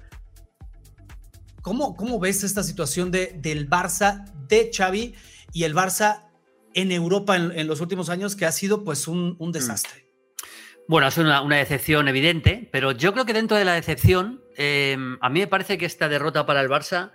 ¿cómo, 1.62 1.95
cómo 1.95 2.19
ves 2.19 2.43
esta 2.43 2.63
situación 2.63 3.12
de, 3.12 3.38
del 3.39 3.69
Barça 3.69 4.25
de 4.47 4.71
Xavi 4.75 5.13
y 5.53 5.63
el 5.63 5.75
Barça 5.75 6.23
en 6.73 6.91
Europa 6.91 7.36
en, 7.36 7.67
los 7.67 7.81
últimos 7.81 8.10
años 8.10 8.36
que 8.36 8.47
ha 8.47 8.51
sido 8.51 8.84
pues 8.84 9.07
un, 9.07 9.38
mm. 9.39 9.51
desastre? 9.51 10.11
Bueno, 10.88 11.08
es 11.08 11.17
una, 11.17 11.44
decepción 11.44 12.08
evidente, 12.08 12.67
pero 12.72 12.91
yo 12.91 13.13
creo 13.13 13.26
que 13.26 13.34
dentro 13.34 13.58
de 13.58 13.65
la 13.65 13.74
decepción, 13.74 14.41
eh, 14.58 14.98
a 15.22 15.30
mí 15.30 15.39
me 15.39 15.48
parece 15.48 15.78
que 15.78 15.86
esta 15.86 16.10
derrota 16.10 16.46
para 16.46 16.62
el 16.62 16.70
Barça 16.70 17.12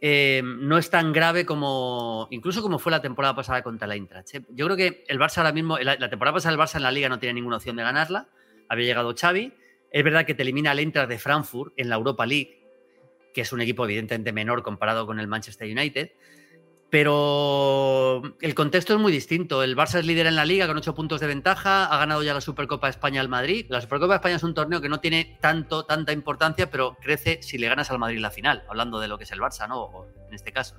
eh, 0.00 0.42
no 0.44 0.76
es 0.76 0.90
tan 0.90 1.12
grave 1.12 1.46
como 1.46 2.28
incluso 2.30 2.60
como 2.60 2.78
fue 2.78 2.92
la 2.92 3.00
temporada 3.00 3.34
pasada 3.34 3.62
contra 3.62 3.88
la 3.88 3.94
Eintracht. 3.94 4.34
¿eh? 4.34 4.42
Yo 4.50 4.66
creo 4.66 4.76
que 4.76 5.04
el 5.08 5.18
Barça 5.18 5.38
ahora 5.38 5.52
mismo, 5.52 5.78
la, 5.78 5.96
temporada 6.10 6.34
pasada 6.34 6.54
el 6.54 6.60
Barça 6.60 6.76
en 6.76 6.82
la 6.82 6.92
liga 6.92 7.08
no 7.08 7.18
tiene 7.18 7.34
ninguna 7.34 7.56
opción 7.56 7.76
de 7.76 7.82
ganarla. 7.82 8.28
Había 8.68 8.86
llegado 8.86 9.14
Xavi. 9.18 9.52
Es 9.90 10.04
verdad 10.04 10.26
que 10.26 10.34
te 10.34 10.42
elimina 10.42 10.72
el 10.72 10.80
Eintracht 10.80 11.08
de 11.08 11.18
Frankfurt 11.18 11.72
en 11.76 11.88
la 11.88 11.96
Europa 11.96 12.26
League, 12.26 12.60
que 13.32 13.40
es 13.40 13.52
un 13.52 13.60
equipo 13.62 13.84
evidentemente 13.84 14.32
menor 14.32 14.62
comparado 14.62 15.06
con 15.06 15.18
el 15.18 15.28
Manchester 15.28 15.68
United. 15.70 16.10
Pero 16.88 18.22
el 18.40 18.54
contexto 18.54 18.94
es 18.94 19.00
muy 19.00 19.10
distinto. 19.10 19.62
El 19.64 19.76
Barça 19.76 19.98
es 19.98 20.06
líder 20.06 20.26
en 20.26 20.36
la 20.36 20.44
liga 20.44 20.68
con 20.68 20.76
ocho 20.76 20.94
puntos 20.94 21.20
de 21.20 21.26
ventaja, 21.26 21.86
ha 21.86 21.98
ganado 21.98 22.22
ya 22.22 22.32
la 22.32 22.40
Supercopa 22.40 22.86
de 22.86 22.92
España 22.92 23.20
al 23.20 23.28
Madrid. 23.28 23.66
La 23.68 23.80
Supercopa 23.80 24.12
de 24.14 24.16
España 24.16 24.36
es 24.36 24.44
un 24.44 24.54
torneo 24.54 24.80
que 24.80 24.88
no 24.88 25.00
tiene 25.00 25.36
tanto, 25.40 25.84
tanta 25.84 26.12
importancia, 26.12 26.70
pero 26.70 26.96
crece 27.00 27.42
si 27.42 27.58
le 27.58 27.68
ganas 27.68 27.90
al 27.90 27.98
Madrid 27.98 28.20
la 28.20 28.30
final, 28.30 28.62
hablando 28.68 29.00
de 29.00 29.08
lo 29.08 29.18
que 29.18 29.24
es 29.24 29.32
el 29.32 29.40
Barça, 29.40 29.68
¿no? 29.68 30.06
en 30.28 30.34
este 30.34 30.52
caso, 30.52 30.76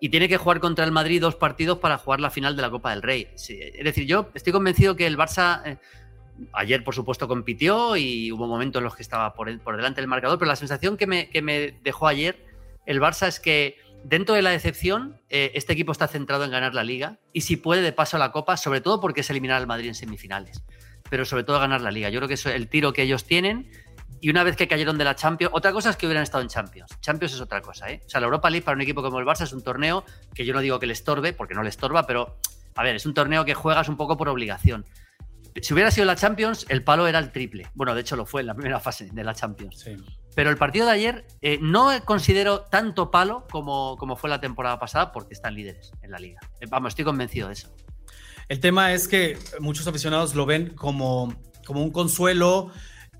Y 0.00 0.08
tiene 0.08 0.26
que 0.26 0.38
jugar 0.38 0.58
contra 0.58 0.86
el 0.86 0.92
Madrid 0.92 1.20
dos 1.20 1.36
partidos 1.36 1.78
para 1.78 1.98
jugar 1.98 2.20
la 2.20 2.30
final 2.30 2.56
de 2.56 2.62
la 2.62 2.70
Copa 2.70 2.90
del 2.90 3.02
Rey. 3.02 3.28
es 3.34 3.84
decir, 3.84 4.06
yo 4.06 4.30
estoy 4.32 4.54
convencido 4.54 4.96
que 4.96 5.06
el 5.06 5.18
Barça. 5.18 5.60
Eh, 5.66 5.78
ayer, 6.54 6.82
por 6.82 6.94
supuesto, 6.94 7.28
compitió 7.28 7.94
y 7.98 8.32
hubo 8.32 8.46
momentos 8.46 8.80
en 8.80 8.84
los 8.84 8.96
que 8.96 9.02
estaba 9.02 9.34
por, 9.34 9.48
delante 9.76 10.00
del 10.00 10.08
marcador, 10.08 10.38
pero 10.38 10.48
la 10.48 10.56
sensación 10.56 10.96
que 10.96 11.06
me 11.06 11.78
dejó 11.82 12.08
ayer 12.08 12.48
el 12.86 13.00
Barça 13.00 13.28
es 13.28 13.38
que 13.40 13.76
dentro 14.04 14.34
de 14.34 14.42
la 14.42 14.50
decepción, 14.50 15.20
eh, 15.28 15.52
este 15.54 15.72
equipo 15.72 15.92
está 15.92 16.08
centrado 16.08 16.44
en 16.44 16.50
ganar 16.50 16.74
la 16.74 16.84
liga 16.84 17.18
y 17.32 17.42
si 17.42 17.56
puede 17.56 17.82
de 17.82 17.92
paso 17.92 18.16
a 18.16 18.20
la 18.20 18.32
copa, 18.32 18.56
sobre 18.56 18.80
todo 18.80 19.00
porque 19.00 19.20
es 19.20 19.30
eliminar 19.30 19.56
al 19.56 19.66
Madrid 19.66 19.88
en 19.88 19.94
semifinales, 19.94 20.62
pero 21.08 21.24
sobre 21.24 21.44
todo 21.44 21.58
ganar 21.58 21.80
la 21.80 21.90
liga. 21.90 22.08
Yo 22.10 22.20
creo 22.20 22.28
que 22.28 22.34
es 22.34 22.46
el 22.46 22.68
tiro 22.68 22.92
que 22.92 23.02
ellos 23.02 23.24
tienen 23.24 23.70
y 24.20 24.28
una 24.28 24.44
vez 24.44 24.56
que 24.56 24.68
cayeron 24.68 24.98
de 24.98 25.04
la 25.04 25.14
Champions, 25.14 25.52
otra 25.54 25.72
cosa 25.72 25.90
es 25.90 25.96
que 25.96 26.06
hubieran 26.06 26.22
estado 26.22 26.42
en 26.42 26.48
Champions. 26.48 26.90
Champions 27.00 27.34
es 27.34 27.40
otra 27.40 27.62
cosa, 27.62 27.90
¿eh? 27.90 28.02
O 28.04 28.08
sea, 28.08 28.20
la 28.20 28.26
Europa 28.26 28.50
League 28.50 28.64
para 28.64 28.74
un 28.74 28.82
equipo 28.82 29.02
como 29.02 29.18
el 29.18 29.24
Barça 29.24 29.44
es 29.44 29.52
un 29.52 29.62
torneo 29.62 30.04
que 30.34 30.44
yo 30.44 30.52
no 30.52 30.60
digo 30.60 30.78
que 30.78 30.86
le 30.86 30.92
estorbe, 30.92 31.32
porque 31.32 31.54
no 31.54 31.62
le 31.62 31.70
estorba, 31.70 32.06
pero 32.06 32.36
a 32.74 32.82
ver, 32.82 32.96
es 32.96 33.06
un 33.06 33.14
torneo 33.14 33.44
que 33.44 33.54
juegas 33.54 33.88
un 33.88 33.96
poco 33.96 34.16
por 34.16 34.28
obligación. 34.28 34.84
Si 35.60 35.74
hubiera 35.74 35.90
sido 35.90 36.06
la 36.06 36.16
Champions, 36.16 36.66
el 36.68 36.82
palo 36.82 37.06
era 37.06 37.18
el 37.18 37.32
triple. 37.32 37.66
Bueno, 37.74 37.94
de 37.94 38.00
hecho 38.00 38.16
lo 38.16 38.26
fue 38.26 38.42
en 38.42 38.48
la 38.48 38.54
primera 38.54 38.80
fase 38.80 39.08
de 39.12 39.24
la 39.24 39.34
Champions. 39.34 39.84
Pero 40.34 40.50
el 40.50 40.56
partido 40.56 40.86
de 40.86 40.92
ayer 40.92 41.26
eh, 41.40 41.58
no 41.60 41.90
considero 42.04 42.62
tanto 42.62 43.10
palo 43.10 43.46
como, 43.50 43.96
como 43.96 44.16
fue 44.16 44.30
la 44.30 44.40
temporada 44.40 44.78
pasada 44.78 45.12
porque 45.12 45.34
están 45.34 45.54
líderes 45.54 45.92
en 46.02 46.10
la 46.10 46.18
liga. 46.18 46.40
Eh, 46.60 46.66
vamos, 46.68 46.90
estoy 46.90 47.04
convencido 47.04 47.48
de 47.48 47.54
eso. 47.54 47.74
El 48.48 48.60
tema 48.60 48.92
es 48.92 49.08
que 49.08 49.38
muchos 49.60 49.86
aficionados 49.86 50.34
lo 50.34 50.46
ven 50.46 50.74
como, 50.74 51.34
como 51.66 51.82
un 51.82 51.90
consuelo 51.90 52.72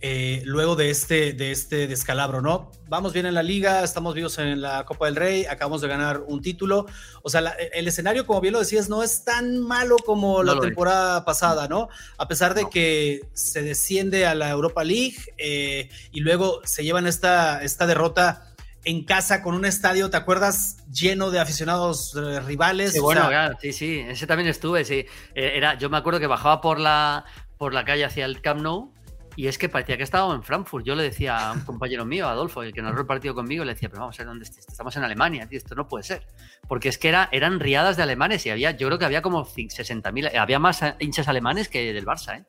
eh, 0.02 0.40
luego 0.46 0.76
de 0.76 0.88
este, 0.88 1.34
de 1.34 1.52
este 1.52 1.86
descalabro, 1.86 2.40
¿no? 2.40 2.72
Vamos 2.88 3.12
bien 3.12 3.26
en 3.26 3.34
la 3.34 3.42
liga, 3.42 3.84
estamos 3.84 4.14
vivos 4.14 4.38
en 4.38 4.62
la 4.62 4.86
Copa 4.86 5.04
del 5.04 5.16
Rey, 5.16 5.44
acabamos 5.44 5.82
de 5.82 5.88
ganar 5.88 6.22
un 6.26 6.40
título. 6.40 6.86
O 7.22 7.28
sea, 7.28 7.40
el 7.74 7.86
escenario, 7.86 8.26
como 8.26 8.40
bien 8.40 8.54
lo 8.54 8.60
decías, 8.60 8.88
no 8.88 9.02
es 9.02 9.24
tan 9.24 9.58
malo 9.58 9.96
como 9.98 10.42
la 10.42 10.58
temporada 10.58 11.24
pasada, 11.26 11.68
¿no? 11.68 11.88
A 12.16 12.28
pesar 12.28 12.54
de 12.54 12.70
que 12.70 13.20
se 13.34 13.62
desciende 13.62 14.24
a 14.24 14.34
la 14.34 14.48
Europa 14.48 14.84
League 14.84 15.16
eh, 15.36 15.90
y 16.12 16.20
luego 16.20 16.62
se 16.64 16.82
llevan 16.82 17.06
esta, 17.06 17.62
esta 17.62 17.86
derrota 17.86 18.46
en 18.84 19.04
casa 19.04 19.42
con 19.42 19.54
un 19.54 19.66
estadio, 19.66 20.08
¿te 20.08 20.16
acuerdas? 20.16 20.78
Lleno 20.90 21.30
de 21.30 21.40
aficionados 21.40 22.16
eh, 22.16 22.40
rivales. 22.40 22.94
Sí, 22.94 23.00
bueno, 23.00 23.28
sí, 23.60 23.74
sí, 23.74 24.02
ese 24.08 24.26
también 24.26 24.48
estuve, 24.48 24.86
sí. 24.86 25.04
era, 25.34 25.76
yo 25.76 25.90
me 25.90 25.98
acuerdo 25.98 26.18
que 26.20 26.26
bajaba 26.26 26.62
por 26.62 26.80
la, 26.80 27.26
por 27.58 27.74
la 27.74 27.84
calle 27.84 28.06
hacia 28.06 28.24
el 28.24 28.40
Camp 28.40 28.62
Nou 28.62 28.94
y 29.36 29.46
es 29.46 29.58
que 29.58 29.68
parecía 29.68 29.96
que 29.96 30.02
estábamos 30.02 30.36
en 30.36 30.42
Frankfurt. 30.42 30.84
Yo 30.84 30.94
le 30.94 31.02
decía 31.02 31.50
a 31.50 31.52
un 31.52 31.60
compañero 31.60 32.04
mío, 32.04 32.28
Adolfo, 32.28 32.62
el 32.62 32.72
que 32.72 32.82
narró 32.82 33.00
el 33.00 33.06
partido 33.06 33.34
conmigo, 33.34 33.64
le 33.64 33.74
decía, 33.74 33.88
pero 33.88 34.00
vamos 34.00 34.18
a 34.18 34.22
ver 34.22 34.26
dónde 34.26 34.44
estamos 34.44 34.96
en 34.96 35.04
Alemania, 35.04 35.46
tío, 35.46 35.58
esto 35.58 35.74
no 35.74 35.86
puede 35.86 36.04
ser. 36.04 36.26
Porque 36.68 36.88
es 36.88 36.98
que 36.98 37.08
era, 37.08 37.28
eran 37.32 37.60
riadas 37.60 37.96
de 37.96 38.02
alemanes 38.02 38.44
y 38.46 38.50
había, 38.50 38.72
yo 38.72 38.88
creo 38.88 38.98
que 38.98 39.04
había 39.04 39.22
como 39.22 39.44
60.000, 39.44 40.36
había 40.36 40.58
más 40.58 40.82
hinchas 40.98 41.28
alemanes 41.28 41.68
que 41.68 41.92
del 41.92 42.04
Barça, 42.04 42.38
¿eh? 42.38 42.44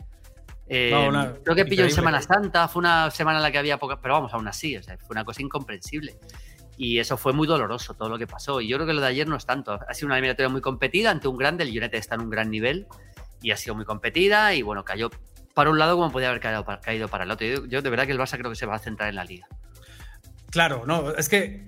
eh 0.67 1.09
creo 1.43 1.55
que 1.55 1.65
pilló 1.65 1.83
en 1.83 1.91
Semana 1.91 2.21
Santa, 2.21 2.67
fue 2.67 2.79
una 2.79 3.11
semana 3.11 3.37
en 3.37 3.43
la 3.43 3.51
que 3.51 3.57
había 3.57 3.77
poca, 3.77 3.99
pero 4.01 4.15
vamos, 4.15 4.33
aún 4.33 4.47
así, 4.47 4.75
o 4.75 4.83
sea, 4.83 4.97
fue 4.97 5.13
una 5.13 5.23
cosa 5.23 5.41
incomprensible. 5.41 6.17
Y 6.77 6.97
eso 6.97 7.15
fue 7.15 7.31
muy 7.31 7.47
doloroso, 7.47 7.93
todo 7.93 8.09
lo 8.09 8.17
que 8.17 8.25
pasó. 8.25 8.59
Y 8.59 8.67
yo 8.67 8.77
creo 8.77 8.87
que 8.87 8.93
lo 8.93 9.01
de 9.01 9.07
ayer 9.07 9.27
no 9.27 9.35
es 9.35 9.45
tanto. 9.45 9.73
Ha 9.87 9.93
sido 9.93 10.07
una 10.07 10.15
eliminatoria 10.15 10.49
muy 10.49 10.61
competida 10.61 11.11
ante 11.11 11.27
un 11.27 11.37
grande, 11.37 11.63
el 11.63 11.69
United 11.69 11.93
está 11.93 12.15
en 12.15 12.21
un 12.21 12.31
gran 12.31 12.49
nivel 12.49 12.87
y 13.41 13.51
ha 13.51 13.57
sido 13.57 13.75
muy 13.75 13.85
competida 13.85 14.53
y 14.53 14.61
bueno, 14.61 14.83
cayó 14.85 15.09
para 15.53 15.69
un 15.69 15.79
lado 15.79 15.95
como 15.95 16.11
podía 16.11 16.29
haber 16.29 16.41
caído 16.41 16.65
para, 16.65 16.81
caído 16.81 17.07
para 17.07 17.23
el 17.23 17.31
otro. 17.31 17.47
Yo, 17.67 17.81
de 17.81 17.89
verdad 17.89 18.05
que 18.05 18.11
el 18.11 18.19
Barça 18.19 18.37
creo 18.37 18.49
que 18.49 18.55
se 18.55 18.65
va 18.65 18.75
a 18.75 18.79
centrar 18.79 19.09
en 19.09 19.15
la 19.15 19.25
liga. 19.25 19.47
Claro, 20.49 20.83
no, 20.85 21.11
es 21.11 21.29
que 21.29 21.67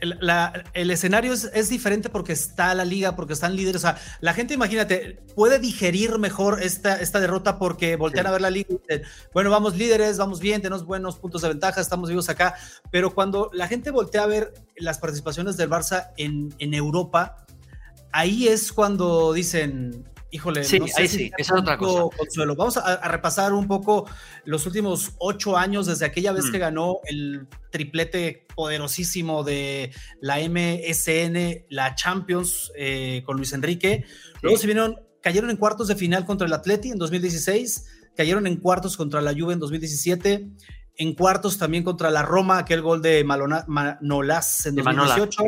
el, 0.00 0.90
escenario 0.90 1.32
es, 1.32 1.68
diferente 1.68 2.08
porque 2.08 2.32
está 2.32 2.74
la 2.74 2.84
liga, 2.84 3.16
porque 3.16 3.34
están 3.34 3.54
líderes. 3.54 3.76
O 3.76 3.86
sea, 3.86 3.98
la 4.20 4.32
gente, 4.32 4.54
imagínate, 4.54 5.22
puede 5.34 5.58
digerir 5.58 6.18
mejor 6.18 6.62
esta, 6.62 7.00
esta 7.00 7.20
derrota 7.20 7.58
porque 7.58 7.96
voltean 7.96 8.26
a 8.26 8.30
ver 8.30 8.40
la 8.40 8.50
liga 8.50 8.68
y 8.70 8.78
dicen, 8.78 9.02
bueno, 9.32 9.50
vamos 9.50 9.76
líderes, 9.76 10.16
vamos 10.18 10.40
bien, 10.40 10.62
tenemos 10.62 10.84
buenos 10.84 11.18
puntos 11.18 11.42
de 11.42 11.48
ventaja, 11.48 11.80
estamos 11.80 12.08
vivos 12.08 12.28
acá. 12.28 12.54
Pero 12.90 13.14
cuando 13.14 13.50
la 13.52 13.68
gente 13.68 13.90
voltea 13.90 14.22
a 14.22 14.26
ver 14.26 14.54
las 14.76 14.98
participaciones 14.98 15.56
del 15.56 15.68
Barça 15.68 16.12
en, 16.16 16.54
en 16.58 16.72
Europa, 16.72 17.44
ahí 18.12 18.48
es 18.48 18.72
cuando 18.72 19.32
dicen, 19.32 20.04
Híjole, 20.34 20.64
sí, 20.64 20.80
ahí 20.96 21.06
sí, 21.06 21.30
esa 21.38 21.54
es 21.54 21.60
otra 21.60 21.78
cosa. 21.78 22.16
Consuelo. 22.16 22.56
Vamos 22.56 22.76
a, 22.76 23.06
repasar 23.06 23.52
un 23.52 23.68
poco 23.68 24.10
los 24.44 24.66
últimos 24.66 25.12
ocho 25.18 25.56
años 25.56 25.86
desde 25.86 26.06
aquella 26.06 26.32
vez 26.32 26.50
que 26.50 26.56
mm. 26.56 26.60
ganó 26.60 26.98
el 27.04 27.46
triplete 27.70 28.44
poderosísimo 28.56 29.44
de 29.44 29.92
la 30.20 30.38
MSN, 30.38 31.66
la 31.70 31.94
Champions 31.94 32.72
eh, 32.76 33.22
con 33.24 33.36
Luis 33.36 33.52
Enrique. 33.52 34.06
Luego 34.42 34.58
se 34.58 34.66
vieron, 34.66 35.00
cayeron 35.22 35.50
en 35.50 35.56
cuartos 35.56 35.86
de 35.86 35.94
final 35.94 36.26
contra 36.26 36.48
el 36.48 36.52
Atleti 36.52 36.90
en 36.90 36.98
2016, 36.98 37.84
cayeron 38.16 38.48
en 38.48 38.56
cuartos 38.56 38.96
contra 38.96 39.20
la 39.20 39.34
Juve 39.34 39.52
en 39.52 39.60
2017 39.60 40.50
en 40.96 41.14
cuartos 41.14 41.58
también 41.58 41.84
contra 41.84 42.10
la 42.10 42.22
Roma, 42.22 42.58
aquel 42.58 42.82
gol 42.82 43.02
de 43.02 43.22
Manolas 43.24 44.66
en 44.66 44.74
2018. 44.74 45.42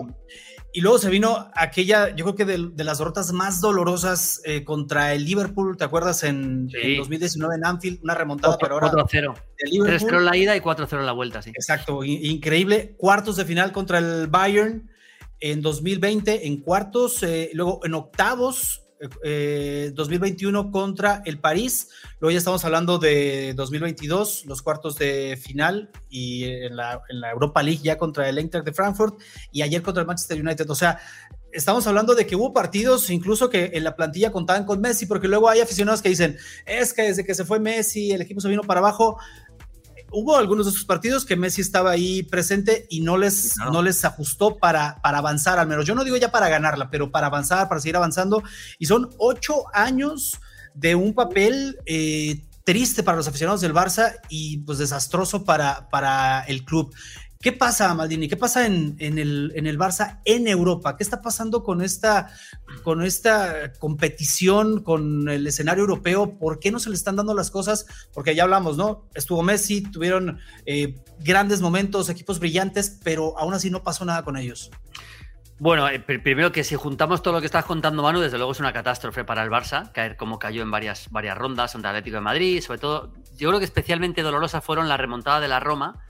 Y 0.77 0.83
luego 0.83 0.99
se 0.99 1.09
vino 1.09 1.51
aquella, 1.55 2.15
yo 2.15 2.27
creo 2.27 2.35
que 2.35 2.45
de, 2.45 2.85
las 2.85 2.99
derrotas 2.99 3.33
más 3.33 3.63
dolorosas 3.63 4.43
eh, 4.45 4.63
contra 4.63 5.15
el 5.15 5.25
Liverpool, 5.25 5.75
¿te 5.79 5.85
acuerdas? 5.85 6.23
En, 6.23 6.69
2019 6.69 7.55
en 7.55 7.65
Anfield, 7.65 8.01
una 8.03 8.15
remontada, 8.15 8.59
pero 8.61 8.75
ahora. 8.75 8.91
4-0. 8.91 9.35
3-0 9.59 10.19
en 10.19 10.25
la 10.27 10.37
ida 10.37 10.55
y 10.55 10.61
4-0 10.61 10.99
en 10.99 11.07
la 11.07 11.13
vuelta, 11.13 11.41
sí. 11.41 11.49
Exacto, 11.49 12.05
increíble. 12.05 12.95
Cuartos 12.99 13.37
de 13.37 13.47
final 13.47 13.73
contra 13.73 13.97
el 13.97 14.27
Bayern 14.27 14.91
en 15.41 15.63
2020, 15.63 16.47
en 16.47 16.61
cuartos, 16.61 17.23
eh, 17.23 17.49
luego 17.55 17.81
en 17.83 17.95
octavos 17.95 18.83
2021 19.01 20.61
eh, 20.61 20.71
contra 20.71 21.23
el 21.25 21.39
París. 21.39 21.89
Luego 22.21 22.33
ya 22.33 22.39
estamos 22.39 22.65
hablando 22.65 22.99
de 22.99 23.55
2022, 23.55 24.47
los 24.47 24.63
cuartos 24.63 24.97
de 24.99 25.39
final 25.41 25.91
y 26.09 26.45
en 26.45 26.77
la, 26.77 27.03
Europa 27.33 27.63
League 27.63 27.81
ya 27.83 27.99
contra 27.99 28.29
el 28.29 28.39
Eintracht 28.39 28.65
de 28.65 28.73
Frankfurt 28.73 29.21
y 29.53 29.63
ayer 29.63 29.83
contra 29.83 30.01
el 30.01 30.07
Manchester 30.07 30.41
United. 30.41 30.69
O 30.71 30.75
sea, 30.75 30.99
estamos 31.53 31.87
hablando 31.87 32.15
de 32.15 32.27
que 32.27 32.37
hubo 32.37 32.53
partidos 32.53 33.11
incluso 33.11 33.49
que 33.51 33.71
en 33.75 33.85
la 33.85 33.97
plantilla 33.97 34.33
contaban 34.33 34.65
con 34.65 34.81
Messi, 34.81 35.07
porque 35.07 35.29
luego 35.29 35.49
hay 35.49 35.61
aficionados 35.61 36.03
que 36.03 36.09
dicen, 36.09 36.37
es 36.65 36.93
que 36.93 37.03
desde 37.03 37.25
que 37.25 37.35
se 37.35 37.45
fue 37.45 37.61
Messi 37.61 38.13
el 38.13 38.23
equipo 38.23 38.41
se 38.41 38.49
vino 38.49 38.63
para 38.63 38.81
abajo 38.81 39.19
hubo 40.11 40.37
algunos 40.37 40.67
de 40.67 40.73
esos 40.73 40.85
partidos 40.85 41.25
que 41.25 41.37
Messi 41.37 41.61
estaba 41.61 41.91
ahí 41.91 42.23
presente 42.23 42.87
y 42.91 43.01
no 43.01 43.17
les, 43.17 43.57
no 43.73 43.83
les 43.83 44.05
ajustó 44.05 44.57
para, 44.57 45.01
para 45.03 45.19
avanzar, 45.19 45.59
al 45.59 45.67
menos. 45.67 45.87
Yo 45.87 45.95
no 45.95 46.05
digo 46.05 46.17
ya 46.17 46.31
para 46.31 46.49
ganarla, 46.49 46.91
pero 46.91 47.11
para 47.11 47.27
avanzar, 47.27 47.69
para 47.69 47.81
seguir 47.81 47.97
avanzando. 47.97 48.43
Y 48.79 48.87
son 48.87 49.11
ocho 49.19 49.65
años 49.73 50.41
de 50.75 50.95
un 50.95 51.15
papel 51.15 51.79
eh, 51.87 52.43
triste 52.65 53.03
para 53.03 53.17
los 53.17 53.29
aficionados 53.29 53.61
del 53.61 53.73
Barça 53.73 54.17
y 54.29 54.59
pues 54.59 54.79
desastroso 54.79 55.45
para, 55.45 55.89
para 55.89 56.41
el 56.43 56.65
club. 56.65 56.93
¿Qué 57.41 57.53
pasa, 57.53 57.95
Maldini? 57.95 58.29
¿Qué 58.29 58.37
pasa 58.37 58.67
en, 58.67 58.97
el, 58.99 59.79
Barça 59.79 60.21
en 60.25 60.49
Europa? 60.49 60.97
¿Qué 60.97 61.03
está 61.03 61.21
pasando 61.21 61.63
con 61.63 61.83
esta, 61.83 62.29
con 62.83 63.07
competición, 63.79 64.83
con 64.83 65.29
el 65.29 65.47
escenario 65.47 65.83
europeo? 65.83 66.39
¿Por 66.39 66.59
qué 66.59 66.71
no 66.71 66.79
se 66.79 66.89
le 66.89 66.97
están 66.97 67.17
dando 67.17 67.35
las 67.35 67.51
cosas? 67.51 67.87
Porque 68.13 68.35
ya 68.35 68.45
hablamos, 68.45 68.77
¿no? 68.77 69.07
Estuvo 69.15 69.43
Messi, 69.43 69.83
tuvieron 69.83 70.39
eh, 70.65 70.97
grandes 71.21 71.61
momentos, 71.61 72.09
equipos 72.09 72.41
brillantes, 72.41 72.99
pero 73.05 73.39
aún 73.39 73.55
así 73.55 73.71
no 73.71 73.83
pasó 73.83 74.05
nada 74.05 74.25
con 74.25 74.37
ellos. 74.37 74.71
Bueno, 75.59 75.89
eh, 75.89 76.01
primero 76.01 76.53
que 76.53 76.65
si 76.65 76.75
juntamos 76.75 77.23
todo 77.23 77.33
lo 77.33 77.41
que 77.41 77.47
estás 77.47 77.65
contando, 77.65 78.03
Manu, 78.03 78.21
desde 78.21 78.37
luego 78.37 78.53
es 78.53 78.61
una 78.61 78.75
catástrofe 78.75 79.25
para 79.25 79.43
el 79.43 79.51
Barça, 79.51 79.91
caer 79.93 80.17
como 80.17 80.39
cayó 80.39 80.63
en 80.63 80.71
varias, 80.71 81.09
rondas 81.35 81.75
ante 81.75 81.89
Atlético 81.89 82.17
de 82.17 82.21
Madrid, 82.21 82.61
sobre 82.61 82.79
todo, 82.79 83.15
yo 83.37 83.49
creo 83.49 83.59
que 83.59 83.65
especialmente 83.65 84.21
dolorosas 84.21 84.63
fueron 84.63 84.87
la 84.89 84.99
remontada 84.99 85.41
de 85.41 85.49
la 85.49 85.59
Roma, 85.59 86.06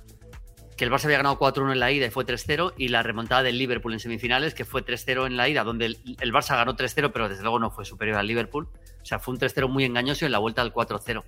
que 0.77 0.85
el 0.85 0.91
Barça 0.91 1.05
había 1.07 1.17
ganado 1.17 1.39
4-1 1.39 1.73
en 1.73 1.81
la 1.81 1.91
ida 1.91 2.07
y 2.07 2.11
fue 2.11 2.27
3-0, 2.27 2.75
y 2.77 2.89
la 2.89 3.03
remontada 3.03 3.43
del 3.43 3.59
Liverpool 3.59 3.95
en 3.95 4.01
semifinales, 4.01 4.55
que 4.55 4.65
fue 4.65 4.85
3-0 4.85 5.27
en 5.27 5.37
la 5.37 5.49
ida, 5.49 5.65
donde 5.65 5.87
el, 5.87 6.33
Barça 6.33 6.57
ganó 6.57 6.77
3-0, 6.77 7.11
pero 7.13 7.29
desde 7.29 7.43
luego 7.43 7.59
no 7.59 7.71
fue 7.71 7.85
superior 7.85 8.19
al 8.19 8.27
Liverpool. 8.27 8.69
O 9.03 9.05
sea, 9.05 9.19
fue 9.19 9.35
un 9.35 9.41
3-0 9.41 9.69
muy 9.69 9.85
engañoso 9.85 10.27
en 10.27 10.33
la 10.33 10.39
vuelta 10.39 10.63
al 10.63 10.75
4-0. 10.75 11.25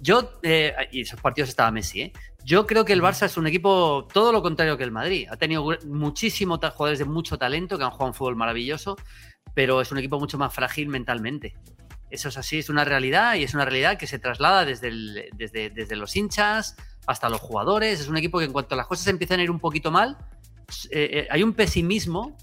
Yo, 0.00 0.32
eh, 0.42 0.74
y 0.90 1.02
esos 1.02 1.20
partidos 1.20 1.48
estaba 1.48 1.70
Messi, 1.70 2.02
¿eh? 2.02 2.12
Yo 2.44 2.66
creo 2.66 2.84
que 2.84 2.92
el 2.92 3.00
Barça 3.00 3.26
es 3.26 3.36
un 3.36 3.46
equipo 3.46 4.08
todo 4.12 4.32
lo 4.32 4.42
contrario 4.42 4.76
que 4.76 4.84
el 4.84 4.90
Madrid. 4.90 5.28
Ha 5.30 5.36
tenido 5.36 5.64
muchísimos 5.86 6.58
jugadores 6.58 6.98
de 6.98 7.04
mucho 7.04 7.38
talento 7.38 7.78
que 7.78 7.84
han 7.84 7.90
jugado 7.90 8.08
un 8.08 8.14
fútbol 8.14 8.36
maravilloso, 8.36 8.96
pero 9.54 9.80
es 9.80 9.92
un 9.92 9.98
equipo 9.98 10.18
mucho 10.18 10.38
más 10.38 10.52
frágil 10.52 10.88
mentalmente. 10.88 11.54
Eso 12.10 12.28
es 12.28 12.36
así, 12.36 12.58
es 12.58 12.68
una 12.68 12.84
realidad 12.84 13.36
y 13.36 13.44
es 13.44 13.54
una 13.54 13.64
realidad 13.64 13.96
que 13.96 14.06
se 14.06 14.18
traslada 14.18 14.64
desde, 14.64 15.30
desde, 15.34 15.70
desde 15.70 15.96
los 15.96 16.14
hinchas, 16.16 16.76
hasta 17.06 17.28
los 17.28 17.40
jugadores. 17.40 18.00
Es 18.00 18.08
un 18.08 18.16
equipo 18.16 18.38
que 18.38 18.44
en 18.44 18.52
cuanto 18.52 18.76
las 18.76 18.86
cosas 18.86 19.06
empiezan 19.08 19.40
a 19.40 19.42
ir 19.42 19.50
un 19.50 19.60
poquito 19.60 19.90
mal, 19.90 20.16
eh, 20.90 21.10
eh, 21.12 21.28
hay 21.30 21.42
un 21.42 21.52
pesimismo 21.54 22.36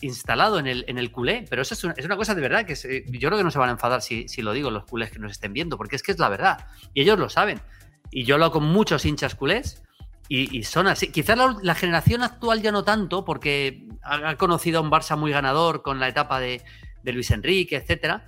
instalado 0.00 0.60
en 0.60 0.68
el, 0.68 0.84
en 0.86 0.98
el 0.98 1.10
culé, 1.10 1.44
pero 1.50 1.62
eso 1.62 1.74
es 1.74 1.82
una, 1.82 2.16
cosa 2.16 2.36
de 2.36 2.40
verdad 2.40 2.64
que 2.64 2.74
yo 3.08 3.28
creo 3.28 3.36
que 3.36 3.42
no 3.42 3.50
se 3.50 3.58
van 3.58 3.70
a 3.70 3.72
enfadar 3.72 4.02
si, 4.02 4.28
si, 4.28 4.40
lo 4.40 4.52
digo 4.52 4.70
los 4.70 4.84
culés 4.84 5.10
que 5.10 5.18
nos 5.18 5.32
estén 5.32 5.52
viendo, 5.52 5.76
porque 5.76 5.96
es 5.96 6.02
que 6.04 6.12
es 6.12 6.20
la 6.20 6.28
verdad 6.28 6.68
y 6.94 7.02
ellos 7.02 7.18
lo 7.18 7.28
saben. 7.28 7.60
Y 8.12 8.22
yo 8.22 8.38
lo 8.38 8.44
hago 8.44 8.54
con 8.54 8.64
muchos 8.64 9.04
hinchas 9.04 9.34
culés 9.34 9.82
y, 10.28 10.62
son 10.62 10.86
así. 10.86 11.10
Quizás 11.10 11.36
la, 11.62 11.74
generación 11.74 12.22
actual 12.22 12.62
ya 12.62 12.72
no 12.72 12.84
tanto, 12.84 13.24
porque 13.24 13.88
ha, 14.02 14.36
conocido 14.36 14.78
a 14.78 14.82
un 14.82 14.90
Barça 14.90 15.18
muy 15.18 15.32
ganador 15.32 15.82
con 15.82 15.98
la 15.98 16.08
etapa 16.08 16.38
de, 16.38 16.62
de 17.02 17.12
Luis 17.12 17.30
Enrique, 17.30 17.76
etcétera, 17.76 18.26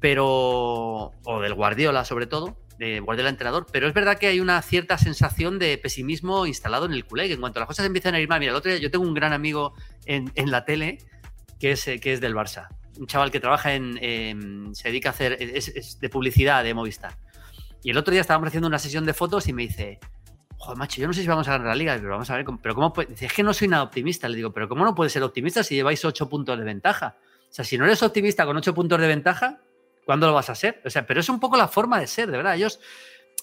pero. 0.00 0.26
o 0.26 1.40
del 1.40 1.54
Guardiola 1.54 2.04
sobre 2.04 2.26
todo 2.26 2.58
de 2.78 3.00
Guardiola 3.00 3.30
entrenador, 3.30 3.66
pero 3.72 3.88
es 3.88 3.94
verdad 3.94 4.18
que 4.18 4.28
hay 4.28 4.40
una 4.40 4.62
cierta 4.62 4.98
sensación 4.98 5.58
de 5.58 5.76
pesimismo 5.78 6.46
instalado 6.46 6.86
en 6.86 6.92
el 6.92 7.04
culé, 7.04 7.26
que 7.26 7.34
en 7.34 7.40
cuanto 7.40 7.58
las 7.60 7.66
cosas 7.66 7.86
empiezan 7.86 8.14
a 8.14 8.20
ir 8.20 8.28
mal, 8.28 8.38
mira, 8.38 8.52
el 8.52 8.56
otro 8.56 8.70
día 8.70 8.80
yo 8.80 8.90
tengo 8.90 9.04
un 9.04 9.14
gran 9.14 9.32
amigo 9.32 9.74
en, 10.06 10.30
la 10.50 10.64
tele 10.64 10.98
que 11.58 11.72
es, 11.72 11.84
que 11.84 12.12
es 12.12 12.20
del 12.20 12.34
Barça, 12.34 12.68
un 12.98 13.06
chaval 13.06 13.30
que 13.30 13.40
trabaja 13.40 13.74
en, 13.74 14.74
se 14.74 14.88
dedica 14.88 15.08
a 15.08 15.12
hacer, 15.12 15.36
es, 15.40 15.98
de 16.00 16.08
publicidad 16.08 16.62
de 16.62 16.72
Movistar. 16.72 17.16
Y 17.82 17.90
el 17.90 17.98
otro 17.98 18.12
día 18.12 18.20
estábamos 18.20 18.48
haciendo 18.48 18.68
una 18.68 18.78
sesión 18.78 19.04
de 19.04 19.14
fotos 19.14 19.48
y 19.48 19.52
me 19.52 19.62
dice, 19.62 19.98
joder, 20.56 20.78
macho, 20.78 21.00
yo 21.00 21.06
no 21.06 21.12
sé 21.12 21.22
si 21.22 21.28
vamos 21.28 21.48
a 21.48 21.52
ganar 21.52 21.68
la 21.68 21.74
liga, 21.74 21.96
pero 21.96 22.10
vamos 22.10 22.30
a 22.30 22.36
ver, 22.36 22.44
pero 22.62 22.74
cómo 22.74 22.92
puede? 22.92 23.14
es 23.18 23.32
que 23.32 23.42
no 23.42 23.52
soy 23.54 23.68
nada 23.68 23.82
optimista, 23.82 24.28
le 24.28 24.36
digo, 24.36 24.52
pero 24.52 24.68
¿cómo 24.68 24.84
no 24.84 24.94
puede 24.94 25.10
ser 25.10 25.22
optimista 25.22 25.62
si 25.62 25.74
lleváis 25.74 26.04
ocho 26.04 26.28
puntos 26.28 26.58
de 26.58 26.64
ventaja? 26.64 27.16
O 27.50 27.52
sea, 27.52 27.64
si 27.64 27.78
no 27.78 27.86
eres 27.86 28.02
optimista 28.02 28.44
con 28.44 28.56
ocho 28.56 28.74
puntos 28.74 29.00
de 29.00 29.06
ventaja, 29.06 29.60
¿cuándo 30.08 30.26
lo 30.26 30.32
vas 30.32 30.48
a 30.48 30.54
ser? 30.54 30.80
O 30.86 30.88
sea, 30.88 31.06
pero 31.06 31.20
es 31.20 31.28
un 31.28 31.38
poco 31.38 31.58
la 31.58 31.68
forma 31.68 32.00
de 32.00 32.06
ser, 32.06 32.30
de 32.30 32.38
verdad. 32.38 32.54
Ellos, 32.54 32.80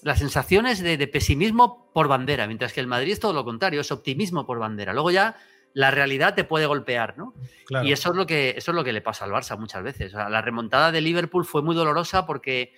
las 0.01 0.17
sensaciones 0.17 0.80
de, 0.82 0.97
de 0.97 1.08
pesimismo 1.08 1.91
por 1.93 2.08
bandera, 2.08 2.47
mientras 2.47 2.73
que 2.73 2.80
el 2.80 2.88
Madrid 2.88 3.13
es 3.13 3.19
todo 3.19 3.34
lo 3.34 3.45
contrario, 3.45 3.82
es 3.82 3.91
optimismo 3.91 4.47
por 4.47 4.58
bandera. 4.58 4.91
Luego 4.91 5.12
ya 5.12 5.36
la 5.73 5.91
realidad 5.91 6.34
te 6.34 6.43
puede 6.43 6.65
golpear, 6.65 7.19
¿no? 7.19 7.36
Claro. 7.67 7.86
Y 7.86 7.91
eso 7.91 8.10
es 8.10 8.15
lo 8.15 8.25
que 8.25 8.56
eso 8.58 8.71
es 8.71 8.75
lo 8.75 8.84
que 8.84 8.93
le 8.93 9.01
pasa 9.01 9.25
al 9.25 9.32
Barça 9.32 9.60
muchas 9.60 9.84
veces. 9.84 10.12
O 10.15 10.17
sea, 10.17 10.28
la 10.28 10.41
remontada 10.41 10.91
de 10.91 11.01
Liverpool 11.01 11.45
fue 11.45 11.62
muy 11.62 11.75
dolorosa 11.75 12.25
porque, 12.25 12.73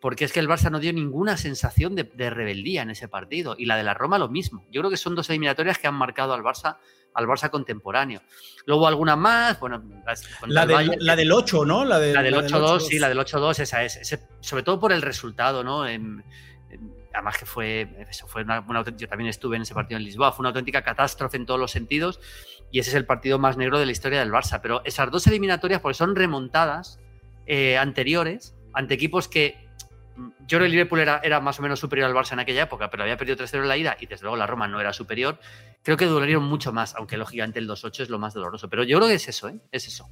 porque 0.00 0.24
es 0.24 0.32
que 0.32 0.40
el 0.40 0.48
Barça 0.48 0.70
no 0.70 0.78
dio 0.78 0.92
ninguna 0.92 1.36
sensación 1.36 1.94
de, 1.96 2.04
de 2.04 2.30
rebeldía 2.30 2.82
en 2.82 2.90
ese 2.90 3.08
partido. 3.08 3.56
Y 3.58 3.66
la 3.66 3.76
de 3.76 3.82
la 3.82 3.94
Roma 3.94 4.18
lo 4.18 4.28
mismo. 4.28 4.64
Yo 4.70 4.80
creo 4.80 4.90
que 4.90 4.96
son 4.96 5.14
dos 5.14 5.28
eliminatorias 5.30 5.78
que 5.78 5.86
han 5.88 5.94
marcado 5.94 6.34
al 6.34 6.42
Barça 6.42 6.76
al 7.14 7.26
Barça 7.26 7.50
contemporáneo. 7.50 8.20
Luego 8.64 8.86
algunas 8.86 9.18
más, 9.18 9.58
bueno, 9.58 9.82
La, 10.46 10.62
el 10.62 10.68
del- 10.68 10.76
Bayern, 10.76 10.96
la 11.04 11.16
del 11.16 11.32
8, 11.32 11.64
¿no? 11.64 11.84
La, 11.84 11.98
de- 11.98 12.12
la 12.12 12.22
del 12.22 12.32
la 12.34 12.42
8-2, 12.42 12.80
sí, 12.80 12.98
la 13.00 13.08
del 13.08 13.18
8-2, 13.18 13.58
esa 13.60 13.82
es. 13.82 13.96
Ese- 13.96 14.28
sobre 14.40 14.62
todo 14.62 14.78
por 14.78 14.92
el 14.92 15.02
resultado, 15.02 15.64
¿no? 15.64 15.84
En- 15.88 16.22
en- 16.70 16.92
además 17.12 17.38
que 17.38 17.46
fue, 17.46 17.88
eso 18.08 18.28
fue 18.28 18.42
una, 18.42 18.60
una 18.60 18.80
auténtica- 18.80 19.06
yo 19.06 19.08
también 19.08 19.30
estuve 19.30 19.56
en 19.56 19.62
ese 19.62 19.74
partido 19.74 19.98
en 19.98 20.04
Lisboa, 20.04 20.30
fue 20.30 20.42
una 20.42 20.50
auténtica 20.50 20.82
catástrofe 20.82 21.38
en 21.38 21.46
todos 21.46 21.58
los 21.58 21.72
sentidos 21.72 22.20
y 22.70 22.78
ese 22.78 22.90
es 22.90 22.94
el 22.94 23.06
partido 23.06 23.40
más 23.40 23.56
negro 23.56 23.80
de 23.80 23.86
la 23.86 23.92
historia 23.92 24.20
del 24.20 24.30
Barça. 24.30 24.60
Pero 24.62 24.82
esas 24.84 25.10
dos 25.10 25.26
eliminatorias, 25.26 25.80
porque 25.80 25.94
son 25.94 26.14
remontadas 26.14 27.00
eh, 27.46 27.78
anteriores 27.78 28.54
ante 28.74 28.94
equipos 28.94 29.26
que 29.26 29.66
yo 30.18 30.58
creo 30.58 30.60
que 30.60 30.66
el 30.66 30.72
Liverpool 30.72 31.00
era, 31.00 31.40
más 31.40 31.58
o 31.58 31.62
menos 31.62 31.78
superior 31.78 32.08
al 32.08 32.14
Barça 32.14 32.32
en 32.32 32.40
aquella 32.40 32.62
época, 32.62 32.90
pero 32.90 33.04
había 33.04 33.16
perdido 33.16 33.36
3-0 33.36 33.62
en 33.62 33.68
la 33.68 33.76
ida 33.76 33.96
y 34.00 34.06
desde 34.06 34.22
luego 34.22 34.36
la 34.36 34.46
Roma 34.46 34.66
no 34.66 34.80
era 34.80 34.92
superior. 34.92 35.38
Creo 35.82 35.96
que 35.96 36.06
dolieron 36.06 36.44
mucho 36.44 36.72
más, 36.72 36.94
aunque 36.96 37.16
lógicamente 37.16 37.58
el 37.58 37.68
2-8 37.68 38.00
es 38.00 38.10
lo 38.10 38.18
más 38.18 38.34
doloroso. 38.34 38.68
Pero 38.68 38.82
yo 38.84 38.98
creo 38.98 39.08
que 39.08 39.14
es 39.14 39.28
eso, 39.28 39.48
¿eh? 39.48 39.60
Es 39.70 39.86
eso. 39.86 40.10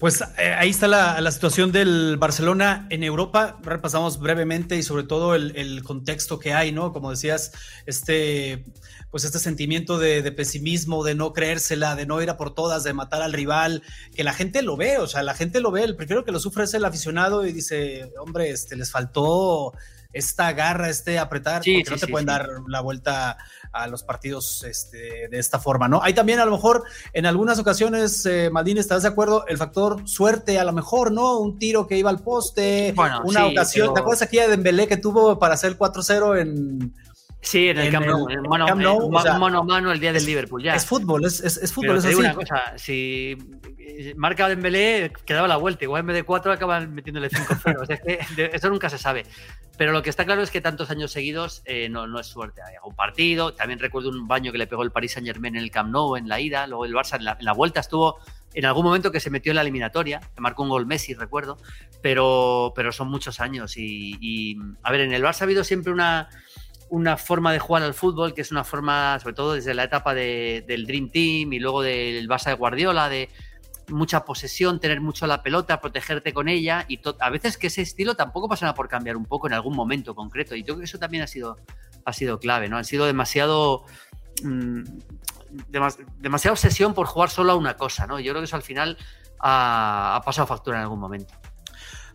Pues 0.00 0.22
eh, 0.38 0.54
ahí 0.56 0.70
está 0.70 0.88
la, 0.88 1.30
situación 1.30 1.72
del 1.72 2.16
Barcelona 2.16 2.86
en 2.88 3.04
Europa. 3.04 3.58
Repasamos 3.62 4.18
brevemente 4.18 4.76
y 4.76 4.82
sobre 4.82 5.02
todo 5.02 5.34
el, 5.34 5.54
el 5.56 5.82
contexto 5.82 6.38
que 6.38 6.54
hay, 6.54 6.72
¿no? 6.72 6.94
Como 6.94 7.10
decías, 7.10 7.52
este, 7.84 8.64
pues 9.10 9.24
este 9.24 9.38
sentimiento 9.38 9.98
de, 9.98 10.22
de 10.22 10.32
pesimismo, 10.32 11.04
de 11.04 11.14
no 11.14 11.34
creérsela, 11.34 11.96
de 11.96 12.06
no 12.06 12.22
ir 12.22 12.30
a 12.30 12.38
por 12.38 12.54
todas, 12.54 12.82
de 12.82 12.94
matar 12.94 13.20
al 13.20 13.34
rival, 13.34 13.82
que 14.16 14.24
la 14.24 14.32
gente 14.32 14.62
lo 14.62 14.78
ve, 14.78 14.96
o 14.96 15.06
sea, 15.06 15.22
la 15.22 15.34
gente 15.34 15.60
lo 15.60 15.70
ve. 15.70 15.84
El 15.84 15.96
primero 15.96 16.24
que 16.24 16.32
lo 16.32 16.40
sufre 16.40 16.64
es 16.64 16.72
el 16.72 16.86
aficionado 16.86 17.44
y 17.44 17.52
dice, 17.52 18.10
hombre, 18.18 18.48
este, 18.48 18.76
les 18.76 18.90
faltó 18.90 19.74
esta 20.12 20.52
garra, 20.52 20.88
este 20.88 21.18
apretar, 21.18 21.62
Sí, 21.62 21.74
porque 21.74 21.84
sí, 21.84 21.90
no 21.94 22.00
te 22.00 22.06
sí, 22.06 22.12
pueden 22.12 22.26
dar 22.26 22.48
la 22.66 22.80
vuelta 22.80 23.38
a 23.72 23.86
los 23.86 24.02
partidos 24.02 24.64
este, 24.64 25.28
de 25.28 25.38
esta 25.38 25.60
forma, 25.60 25.86
¿no? 25.88 26.02
Hay 26.02 26.14
también 26.14 26.40
a 26.40 26.44
lo 26.44 26.50
mejor 26.50 26.82
en 27.12 27.26
algunas 27.26 27.58
ocasiones, 27.60 28.26
eh, 28.26 28.50
Maldini, 28.50 28.80
¿estás 28.80 29.02
de 29.02 29.08
acuerdo? 29.08 29.46
El 29.46 29.58
factor 29.58 30.08
suerte, 30.08 30.58
a 30.58 30.64
lo 30.64 30.72
mejor, 30.72 31.12
¿no? 31.12 31.38
Un 31.38 31.58
tiro 31.58 31.86
que 31.86 31.96
iba 31.96 32.10
al 32.10 32.18
poste, 32.18 32.92
Bueno, 32.96 33.22
una 33.24 33.46
ocasión, 33.46 33.86
pero- 33.86 33.94
¿te 33.94 34.00
acuerdas 34.00 34.22
aquí 34.22 34.38
de 34.38 34.48
Dembélé 34.48 34.88
que 34.88 34.96
tuvo 34.96 35.38
para 35.38 35.54
hacer 35.54 35.70
el 35.72 35.78
4-0 35.78 36.36
en... 36.40 36.92
Sí, 37.42 37.68
en 37.68 37.78
el 37.78 37.86
En 37.86 37.92
Camp 37.92 38.06
Nou, 38.06 38.28
el- 38.28 38.42
mano, 38.42 38.66
Camp 38.66 38.82
Nou, 38.82 39.14
o 39.16 39.22
sea, 39.22 39.38
mano 39.38 39.60
a 39.60 39.64
mano 39.64 39.90
el 39.92 39.98
día 39.98 40.12
del 40.12 40.24
Liverpool, 40.26 40.62
ya. 40.62 40.74
Es 40.74 40.84
fútbol, 40.84 41.24
es, 41.24 41.40
es, 41.40 41.56
es 41.56 41.72
fútbol, 41.72 41.96
Pero 41.96 41.98
es 41.98 42.04
te 42.04 42.08
digo 42.10 42.20
así. 42.20 42.26
una 42.28 42.34
cosa, 42.34 42.62
si 42.76 43.38
marca 44.16 44.48
Dembélé, 44.48 45.10
quedaba 45.24 45.48
la 45.48 45.56
vuelta, 45.56 45.84
igual 45.84 46.00
en 46.00 46.06
vez 46.08 46.16
de 46.16 46.22
4 46.24 46.52
acaban 46.52 46.92
metiéndole 46.94 47.28
5-0, 47.30 47.80
o 47.82 47.86
sea, 47.86 47.96
es 47.96 48.02
que 48.02 48.34
de- 48.36 48.50
eso 48.52 48.68
nunca 48.68 48.90
se 48.90 48.98
sabe. 48.98 49.24
Pero 49.78 49.92
lo 49.92 50.02
que 50.02 50.10
está 50.10 50.26
claro 50.26 50.42
es 50.42 50.50
que 50.50 50.60
tantos 50.60 50.90
años 50.90 51.10
seguidos 51.12 51.62
eh, 51.64 51.88
no, 51.88 52.06
no 52.06 52.20
es 52.20 52.26
suerte. 52.26 52.60
Hay 52.62 52.74
algún 52.76 52.94
partido, 52.94 53.54
también 53.54 53.78
recuerdo 53.78 54.10
un 54.10 54.28
baño 54.28 54.52
que 54.52 54.58
le 54.58 54.66
pegó 54.66 54.82
el 54.82 54.90
Paris 54.90 55.12
Saint 55.12 55.26
Germain 55.26 55.56
en 55.56 55.62
el 55.62 55.70
Camp 55.70 55.90
Nou 55.90 56.16
en 56.16 56.28
la 56.28 56.38
ida, 56.40 56.66
luego 56.66 56.84
el 56.84 56.92
Barça 56.92 57.16
en 57.16 57.24
la, 57.24 57.36
en 57.38 57.44
la 57.46 57.52
vuelta 57.54 57.80
estuvo 57.80 58.18
en 58.52 58.64
algún 58.66 58.84
momento 58.84 59.10
que 59.12 59.20
se 59.20 59.30
metió 59.30 59.52
en 59.52 59.56
la 59.56 59.62
eliminatoria, 59.62 60.20
que 60.34 60.40
marcó 60.42 60.64
un 60.64 60.68
gol 60.70 60.84
Messi, 60.84 61.14
recuerdo, 61.14 61.56
pero, 62.02 62.72
pero 62.74 62.92
son 62.92 63.08
muchos 63.08 63.40
años 63.40 63.76
y, 63.76 64.16
y, 64.20 64.56
a 64.82 64.90
ver, 64.92 65.02
en 65.02 65.12
el 65.12 65.22
Barça 65.22 65.42
ha 65.42 65.44
habido 65.44 65.64
siempre 65.64 65.92
una 65.92 66.28
una 66.90 67.16
forma 67.16 67.52
de 67.52 67.58
jugar 67.58 67.82
al 67.82 67.94
fútbol 67.94 68.34
que 68.34 68.40
es 68.42 68.50
una 68.50 68.64
forma, 68.64 69.18
sobre 69.20 69.34
todo 69.34 69.54
desde 69.54 69.74
la 69.74 69.84
etapa 69.84 70.12
de- 70.14 70.64
del 70.66 70.86
Dream 70.86 71.08
Team 71.10 71.52
y 71.52 71.58
luego 71.58 71.82
del 71.82 72.28
Barça 72.28 72.46
de 72.50 72.54
Guardiola, 72.54 73.08
de 73.08 73.28
mucha 73.88 74.24
posesión, 74.24 74.78
tener 74.78 75.00
mucho 75.00 75.26
la 75.26 75.42
pelota, 75.42 75.80
protegerte 75.80 76.32
con 76.32 76.48
ella 76.48 76.84
y 76.88 77.00
a 77.20 77.30
veces 77.30 77.56
que 77.58 77.68
ese 77.68 77.82
estilo 77.82 78.14
tampoco 78.14 78.48
pasa 78.48 78.66
nada 78.66 78.74
por 78.74 78.88
cambiar 78.88 79.16
un 79.16 79.24
poco 79.24 79.46
en 79.48 79.52
algún 79.54 79.74
momento 79.74 80.14
concreto 80.14 80.54
y 80.54 80.60
yo 80.60 80.66
creo 80.74 80.78
que 80.78 80.84
eso 80.84 80.98
también 80.98 81.22
ha 81.24 81.26
sido, 81.26 81.56
ha 82.04 82.12
sido 82.12 82.38
clave, 82.38 82.68
¿no? 82.68 82.76
Han 82.76 82.84
sido 82.84 83.06
demasiado... 83.06 83.84
mm, 84.44 84.82
demas- 85.70 85.98
demasiada 86.18 86.52
obsesión 86.52 86.94
por 86.94 87.06
jugar 87.06 87.30
solo 87.30 87.52
a 87.52 87.56
una 87.56 87.76
cosa, 87.76 88.06
¿no? 88.06 88.20
Yo 88.20 88.32
creo 88.32 88.42
que 88.42 88.44
eso 88.46 88.54
al 88.56 88.62
final 88.62 88.96
ha, 89.40 90.14
ha 90.16 90.20
pasado 90.22 90.46
factura 90.46 90.76
en 90.78 90.82
algún 90.82 91.00
momento. 91.00 91.34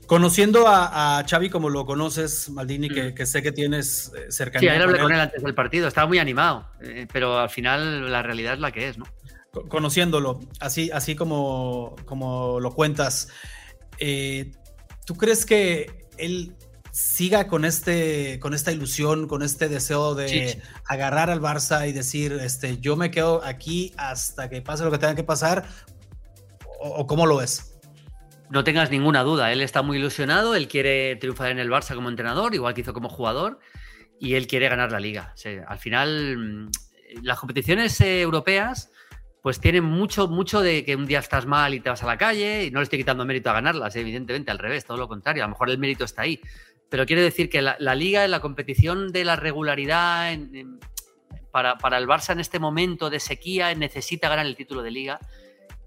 Conociendo 0.08 0.68
a, 0.68 1.18
a 1.20 1.24
Xavi 1.28 1.50
como 1.50 1.70
lo 1.70 1.86
conoces, 1.86 2.50
Maldini, 2.50 2.90
que, 2.90 3.14
que 3.16 3.26
sé 3.26 3.42
que 3.42 3.52
tienes 3.52 4.12
eh, 4.16 4.20
Mm. 4.20 4.32
Sí, 4.32 4.38
cercanía 4.38 4.72
ayer 4.72 4.84
hablé 4.84 5.00
con 5.00 5.12
él, 5.12 5.20
antes 5.20 5.42
del 5.44 5.56
partido, 5.56 5.88
estaba 5.88 6.08
muy 6.08 6.20
animado, 6.20 6.70
eh, 6.82 7.08
pero 7.12 7.40
al 7.40 7.50
final 7.50 8.12
la 8.12 8.22
realidad 8.22 8.54
es 8.54 8.60
la 8.60 8.72
que 8.72 8.88
es, 8.90 8.98
¿no? 8.98 9.06
co- 9.52 9.68
conociéndolo, 9.68 10.40
así, 10.60 10.92
así 10.92 11.16
como, 11.16 11.96
como 12.06 12.60
lo 12.60 12.72
cuentas, 12.72 13.30
eh, 13.98 14.52
¿tú 15.06 15.16
crees 15.16 15.46
que 15.46 16.06
él 16.18 16.56
siga 16.92 17.48
con, 17.48 17.66
este, 17.66 18.40
con 18.40 18.54
esta 18.54 18.72
ilusión, 18.72 19.28
con 19.28 19.42
este 19.44 19.68
deseo 19.70 20.14
de 20.16 20.28
Sí, 20.30 20.48
sí. 20.50 20.60
agarrar 20.88 21.30
al 21.30 21.42
Barça 21.42 21.90
y 21.90 21.92
decir, 21.94 22.34
este, 22.42 22.78
yo 22.78 22.96
me 22.96 23.12
quedo 23.12 23.44
aquí 23.44 23.92
hasta 23.98 24.50
que 24.50 24.62
pase 24.62 24.84
lo 24.84 24.92
que 24.92 24.98
tenga 25.00 25.16
que 25.16 25.24
pasar? 25.24 25.66
¿O, 26.80 26.90
o 26.90 27.08
cómo 27.08 27.26
lo 27.26 27.38
ves? 27.38 27.75
No 28.50 28.64
tengas 28.64 28.92
ninguna 28.92 29.24
duda, 29.24 29.52
él 29.52 29.62
está 29.62 29.82
muy 29.82 29.98
ilusionado, 29.98 30.56
él 30.56 30.68
quiere 30.68 31.16
triunfar 31.16 31.52
en 31.52 31.60
el 31.60 31.70
Barça 31.70 31.96
como 31.96 32.10
entrenador, 32.10 32.54
igual 32.54 32.74
que 32.74 32.82
hizo 32.82 32.94
como 32.94 33.10
jugador, 33.10 33.60
y 34.20 34.36
él 34.36 34.48
quiere 34.48 34.70
ganar 34.70 34.92
la 34.92 35.00
liga. 35.00 35.34
Al 35.68 35.78
final, 35.80 36.38
mm, 36.38 36.72
las 37.24 37.40
competiciones 37.40 38.00
eh, 38.02 38.22
europeas 38.22 38.92
pues 39.42 39.60
tienen 39.60 39.84
mucho, 39.84 40.28
mucho 40.28 40.62
de 40.62 40.84
que 40.84 40.96
un 40.96 41.06
día 41.06 41.20
estás 41.20 41.46
mal 41.46 41.76
y 41.76 41.80
te 41.80 41.90
vas 41.90 42.02
a 42.02 42.08
la 42.08 42.18
calle, 42.18 42.66
y 42.66 42.72
no 42.72 42.80
le 42.80 42.84
estoy 42.84 42.98
quitando 42.98 43.26
mérito 43.26 43.52
a 43.52 43.54
ganarlas, 43.54 43.96
evidentemente, 43.96 44.50
al 44.50 44.58
revés, 44.58 44.86
todo 44.86 44.98
lo 44.98 45.08
contrario, 45.08 45.44
a 45.44 45.48
lo 45.48 45.52
mejor 45.52 45.70
el 45.70 45.78
mérito 45.78 46.04
está 46.04 46.24
ahí. 46.24 46.42
Pero 46.90 47.06
quiero 47.06 47.22
decir 47.22 47.50
que 47.50 47.62
la, 47.62 47.96
liga, 47.96 48.28
la 48.28 48.40
competición 48.40 49.12
de 49.12 49.24
la 49.24 49.36
regularidad 49.36 50.36
para, 51.52 51.78
para 51.78 51.98
el 52.00 52.08
Barça 52.08 52.32
en 52.32 52.40
este 52.40 52.58
momento 52.58 53.12
de 53.12 53.20
sequía 53.20 53.74
necesita 53.76 54.30
ganar 54.30 54.48
el 54.48 54.56
título 54.56 54.82
de 54.82 54.92
liga 54.92 55.20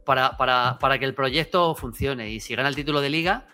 para, 0.09 0.38
para, 0.38 0.79
para 0.81 0.99
que 0.99 1.05
el 1.05 1.12
proyecto 1.14 1.75
funcione. 1.75 2.31
Y 2.31 2.40
si 2.40 2.55
gana 2.57 2.71
el 2.71 2.75
título 2.75 3.03
de 3.03 3.11
liga, 3.11 3.47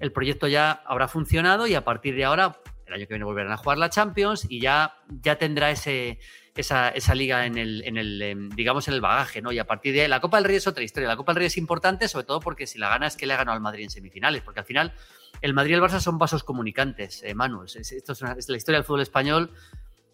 el 0.00 0.10
proyecto 0.10 0.46
ya 0.48 0.82
habrá 0.86 1.06
funcionado 1.06 1.66
y 1.66 1.74
a 1.74 1.84
partir 1.84 2.14
de 2.16 2.24
ahora, 2.24 2.56
el 2.86 2.94
año 2.94 3.06
que 3.06 3.12
viene 3.14 3.26
volverán 3.26 3.52
a 3.52 3.58
jugar 3.58 3.76
la 3.76 3.90
Champions 3.90 4.46
y 4.48 4.58
ya, 4.58 4.94
ya 5.22 5.36
tendrá 5.36 5.70
ese, 5.70 6.18
esa, 6.56 6.88
esa 6.88 7.14
liga 7.14 7.44
en 7.44 7.58
el, 7.58 7.82
en 7.84 7.98
el, 7.98 8.22
em, 8.22 8.48
digamos, 8.48 8.88
en 8.88 8.94
el 8.94 9.02
bagaje, 9.02 9.42
¿no? 9.42 9.52
Y 9.52 9.58
a 9.58 9.66
partir 9.66 9.94
de 9.94 10.08
la 10.08 10.20
Copa 10.20 10.38
del 10.38 10.44
Rey 10.46 10.56
es 10.56 10.66
otra 10.66 10.82
historia. 10.82 11.08
La 11.10 11.16
Copa 11.16 11.32
del 11.32 11.40
Rey 11.40 11.46
es 11.48 11.58
importante, 11.58 12.08
sobre 12.08 12.24
todo 12.24 12.40
porque 12.40 12.66
si 12.66 12.78
la 12.78 12.88
gana 12.88 13.06
es 13.06 13.14
que 13.16 13.26
le 13.26 13.34
ha 13.34 13.36
ganado 13.36 13.54
al 13.56 13.60
Madrid 13.60 13.84
en 13.84 13.90
semifinales, 13.90 14.40
porque 14.40 14.60
al 14.60 14.66
final 14.66 14.94
el 15.42 15.52
Madrid 15.52 15.72
y 15.72 15.74
el 15.74 15.82
Barça 15.82 16.00
son 16.00 16.16
vasos 16.16 16.42
comunicantes, 16.42 17.22
eh, 17.22 17.34
Manu. 17.34 17.64
Es- 17.64 17.76
es- 17.76 17.92
esto 17.92 18.12
es 18.14 18.48
la 18.48 18.56
historia 18.56 18.78
del 18.78 18.84
fútbol 18.86 19.02
español. 19.02 19.50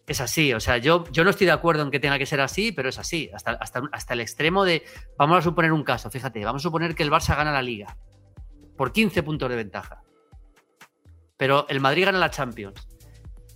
Es 0.07 0.21
así, 0.21 0.53
o 0.53 0.61
sea, 0.61 0.77
yo, 0.77 1.05
yo 1.11 1.25
no 1.25 1.31
estoy 1.31 1.47
de 1.47 1.53
acuerdo 1.53 1.83
en 1.83 1.91
que 1.91 1.99
tenga 1.99 2.19
que 2.19 2.27
ser 2.27 2.41
así, 2.41 2.73
pero 2.73 2.91
es 2.91 2.99
así, 2.99 3.31
hasta, 3.33 3.53
hasta, 3.53 3.83
hasta 3.91 4.15
el 4.15 4.21
extremo 4.21 4.65
de, 4.65 4.85
vamos 5.17 5.39
a 5.39 5.43
suponer 5.43 5.73
un 5.73 5.83
caso, 5.83 6.11
fíjate, 6.11 6.45
vamos 6.45 6.61
a 6.61 6.65
suponer 6.65 6.95
que 6.95 7.03
el 7.03 7.11
Barça 7.11 7.35
gana 7.35 7.53
la 7.53 7.63
liga 7.63 7.97
por 8.77 8.93
15 8.93 9.23
puntos 9.23 9.49
de 9.49 9.57
ventaja, 9.57 10.03
pero 11.39 11.67
el 11.71 11.81
Madrid 11.81 12.05
gana 12.05 12.19
la 12.19 12.31
Champions 12.31 12.87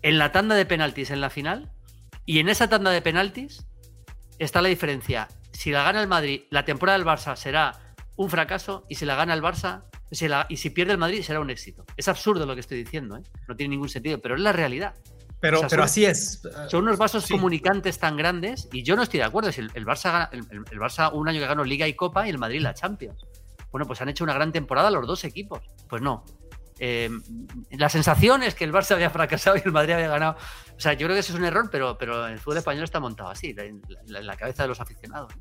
en 0.02 0.18
la 0.18 0.32
tanda 0.32 0.54
de 0.54 0.66
penaltis 0.66 1.10
en 1.10 1.20
la 1.20 1.30
final, 1.30 1.72
y 2.24 2.38
en 2.38 2.48
esa 2.48 2.68
tanda 2.68 2.90
de 2.90 3.02
penaltis 3.02 3.66
está 4.38 4.62
la 4.62 4.68
diferencia. 4.68 5.28
Si 5.52 5.70
la 5.70 5.82
gana 5.82 6.00
el 6.00 6.08
Madrid, 6.08 6.42
la 6.50 6.64
temporada 6.64 6.98
del 6.98 7.06
Barça 7.06 7.36
será 7.36 7.94
un 8.16 8.30
fracaso, 8.30 8.84
y 8.88 8.94
si 8.94 9.04
la 9.04 9.16
gana 9.16 9.34
el 9.34 9.42
Barça, 9.42 9.84
y 10.48 10.56
si 10.56 10.70
pierde 10.70 10.92
el 10.92 10.98
Madrid, 10.98 11.22
será 11.22 11.40
un 11.40 11.50
éxito. 11.50 11.84
Es 11.96 12.08
absurdo 12.08 12.46
lo 12.46 12.54
que 12.54 12.60
estoy 12.60 12.78
diciendo, 12.78 13.16
¿eh? 13.16 13.22
no 13.46 13.56
tiene 13.56 13.70
ningún 13.70 13.88
sentido, 13.88 14.20
pero 14.20 14.34
es 14.34 14.40
la 14.40 14.52
realidad. 14.52 14.94
Pero, 15.40 15.58
O 15.58 15.60
sea, 15.60 15.68
pero 15.68 15.82
son- 15.82 15.84
así 15.86 16.04
es. 16.04 16.42
Son 16.68 16.82
unos 16.82 16.98
vasos 16.98 17.24
Sí. 17.24 17.32
comunicantes 17.32 17.98
tan 17.98 18.16
grandes 18.16 18.68
y 18.72 18.82
yo 18.82 18.96
no 18.96 19.02
estoy 19.02 19.18
de 19.18 19.24
acuerdo. 19.24 19.52
Si 19.52 19.60
el, 19.60 19.70
el 19.74 19.86
Barça 19.86 20.28
el, 20.32 20.40
el- 20.50 20.64
el 20.70 20.78
Barça 20.80 21.12
un 21.12 21.28
año 21.28 21.40
que 21.40 21.46
ganó 21.46 21.62
Liga 21.64 21.86
y 21.86 21.94
Copa 21.94 22.26
y 22.26 22.30
el 22.30 22.38
Madrid 22.38 22.60
la 22.60 22.74
Champions. 22.74 23.24
Bueno, 23.70 23.86
pues 23.86 24.00
han 24.00 24.08
hecho 24.08 24.24
una 24.24 24.34
gran 24.34 24.50
temporada 24.50 24.90
los 24.90 25.06
dos 25.06 25.24
equipos. 25.24 25.60
Pues 25.88 26.02
no. 26.02 26.24
Eh, 26.80 27.10
la 27.70 27.88
sensación 27.88 28.42
es 28.42 28.54
que 28.54 28.64
el 28.64 28.72
Barça 28.72 28.92
había 28.92 29.10
fracasado 29.10 29.56
y 29.56 29.62
el 29.64 29.72
Madrid 29.72 29.92
había 29.94 30.08
ganado. 30.08 30.36
O 30.76 30.80
sea, 30.80 30.92
yo 30.94 31.06
creo 31.06 31.14
que 31.14 31.20
eso 31.20 31.32
es 31.32 31.38
un 31.38 31.44
error, 31.44 31.68
pero, 31.70 31.98
pero 31.98 32.26
el 32.28 32.38
fútbol 32.38 32.58
español 32.58 32.84
está 32.84 33.00
montado 33.00 33.30
así, 33.30 33.54
en 33.58 33.82
la, 34.06 34.18
en 34.20 34.26
la 34.26 34.36
cabeza 34.36 34.62
de 34.62 34.68
los 34.68 34.80
aficionados. 34.80 35.32